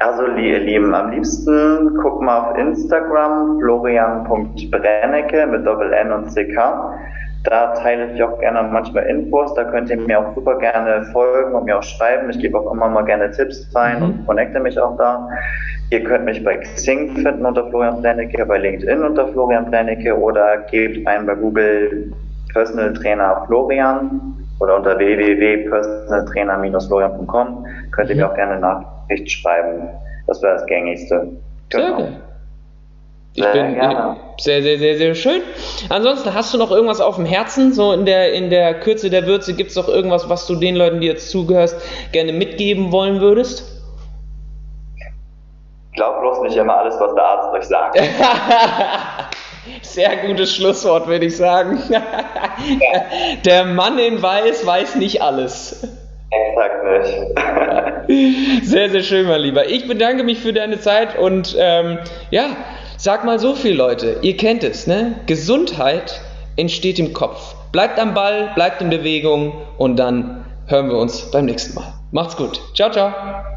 Also, 0.00 0.26
ihr 0.26 0.58
Lieben, 0.58 0.92
am 0.92 1.12
liebsten 1.12 1.96
guck 2.02 2.20
mal 2.20 2.50
auf 2.50 2.58
Instagram 2.58 3.60
florian.brennecke 3.60 5.46
mit 5.46 5.64
Doppel 5.64 5.92
N 5.92 6.12
und 6.12 6.26
CK. 6.34 6.58
Da 7.44 7.74
teile 7.74 8.12
ich 8.12 8.22
auch 8.22 8.40
gerne 8.40 8.68
manchmal 8.72 9.04
Infos. 9.04 9.54
Da 9.54 9.64
könnt 9.64 9.90
ihr 9.90 9.98
mir 9.98 10.18
auch 10.18 10.34
super 10.34 10.58
gerne 10.58 11.04
folgen 11.12 11.54
und 11.54 11.64
mir 11.64 11.78
auch 11.78 11.82
schreiben. 11.82 12.30
Ich 12.30 12.38
gebe 12.38 12.58
auch 12.58 12.72
immer 12.72 12.88
mal 12.88 13.04
gerne 13.04 13.30
Tipps 13.30 13.70
rein 13.74 13.98
mhm. 13.98 14.04
und 14.04 14.26
connecte 14.26 14.58
mich 14.58 14.78
auch 14.78 14.96
da. 14.96 15.28
Ihr 15.90 16.02
könnt 16.02 16.24
mich 16.24 16.42
bei 16.42 16.56
Xing 16.56 17.14
finden 17.16 17.44
unter 17.46 17.68
Florian 17.68 18.00
Plenecke, 18.00 18.44
bei 18.44 18.58
LinkedIn 18.58 19.04
unter 19.04 19.28
Florian 19.28 19.66
Plenecke 19.66 20.18
oder 20.18 20.58
gebt 20.70 21.06
ein 21.06 21.26
bei 21.26 21.36
Google 21.36 22.12
Personal 22.52 22.92
Trainer 22.94 23.44
Florian 23.46 24.34
oder 24.58 24.76
unter 24.76 24.98
www.personaltrainer-florian.com 24.98 27.66
könnt 27.92 28.10
ihr 28.10 28.16
mhm. 28.16 28.22
mir 28.22 28.30
auch 28.30 28.34
gerne 28.34 28.58
Nachricht 28.58 29.30
schreiben. 29.30 29.90
Das 30.26 30.42
wäre 30.42 30.54
das 30.54 30.66
gängigste. 30.66 31.28
Genau. 31.68 31.86
Sehr 31.86 31.94
gut. 31.94 32.08
Ich 33.36 33.44
sehr 33.44 33.52
bin 33.52 33.74
gerne. 33.74 34.16
sehr, 34.38 34.62
sehr, 34.62 34.78
sehr, 34.78 34.96
sehr 34.96 35.14
schön. 35.14 35.42
Ansonsten 35.90 36.32
hast 36.32 36.54
du 36.54 36.58
noch 36.58 36.70
irgendwas 36.70 37.02
auf 37.02 37.16
dem 37.16 37.26
Herzen? 37.26 37.74
So 37.74 37.92
in 37.92 38.06
der, 38.06 38.32
in 38.32 38.48
der 38.48 38.80
Kürze 38.80 39.10
der 39.10 39.26
Würze 39.26 39.52
gibt 39.52 39.70
es 39.70 39.76
noch 39.76 39.88
irgendwas, 39.88 40.28
was 40.30 40.46
du 40.46 40.56
den 40.56 40.74
Leuten, 40.74 41.02
die 41.02 41.06
jetzt 41.06 41.30
zugehörst, 41.30 41.76
gerne 42.12 42.32
mitgeben 42.32 42.92
wollen 42.92 43.20
würdest? 43.20 43.64
Glaub 45.92 46.20
bloß 46.20 46.40
nicht 46.42 46.56
immer 46.56 46.78
alles, 46.78 46.98
was 46.98 47.14
der 47.14 47.24
Arzt 47.24 47.52
euch 47.52 47.64
sagt. 47.64 48.00
Sehr 49.82 50.16
gutes 50.16 50.54
Schlusswort, 50.54 51.06
würde 51.06 51.26
ich 51.26 51.36
sagen. 51.36 51.82
Der 53.44 53.64
Mann 53.64 53.98
in 53.98 54.22
Weiß 54.22 54.64
weiß 54.64 54.94
nicht 54.96 55.20
alles. 55.20 55.86
Exakt 56.30 56.84
nicht. 58.08 58.64
Sehr, 58.64 58.90
sehr 58.90 59.02
schön, 59.02 59.26
mein 59.26 59.40
Lieber. 59.40 59.68
Ich 59.68 59.88
bedanke 59.88 60.22
mich 60.22 60.38
für 60.38 60.52
deine 60.52 60.78
Zeit 60.78 61.18
und 61.18 61.56
ähm, 61.58 61.98
ja, 62.30 62.50
sag 62.96 63.24
mal 63.24 63.38
so 63.38 63.54
viel, 63.54 63.74
Leute. 63.74 64.18
Ihr 64.22 64.36
kennt 64.36 64.64
es, 64.64 64.86
ne? 64.86 65.20
Gesundheit 65.26 66.20
entsteht 66.56 66.98
im 66.98 67.12
Kopf. 67.12 67.54
Bleibt 67.72 67.98
am 67.98 68.14
Ball, 68.14 68.52
bleibt 68.54 68.80
in 68.80 68.90
Bewegung 68.90 69.52
und 69.78 69.96
dann 69.96 70.44
hören 70.66 70.88
wir 70.88 70.96
uns 70.96 71.30
beim 71.30 71.44
nächsten 71.44 71.74
Mal. 71.74 71.92
Macht's 72.10 72.36
gut. 72.36 72.60
Ciao, 72.74 72.90
ciao. 72.90 73.55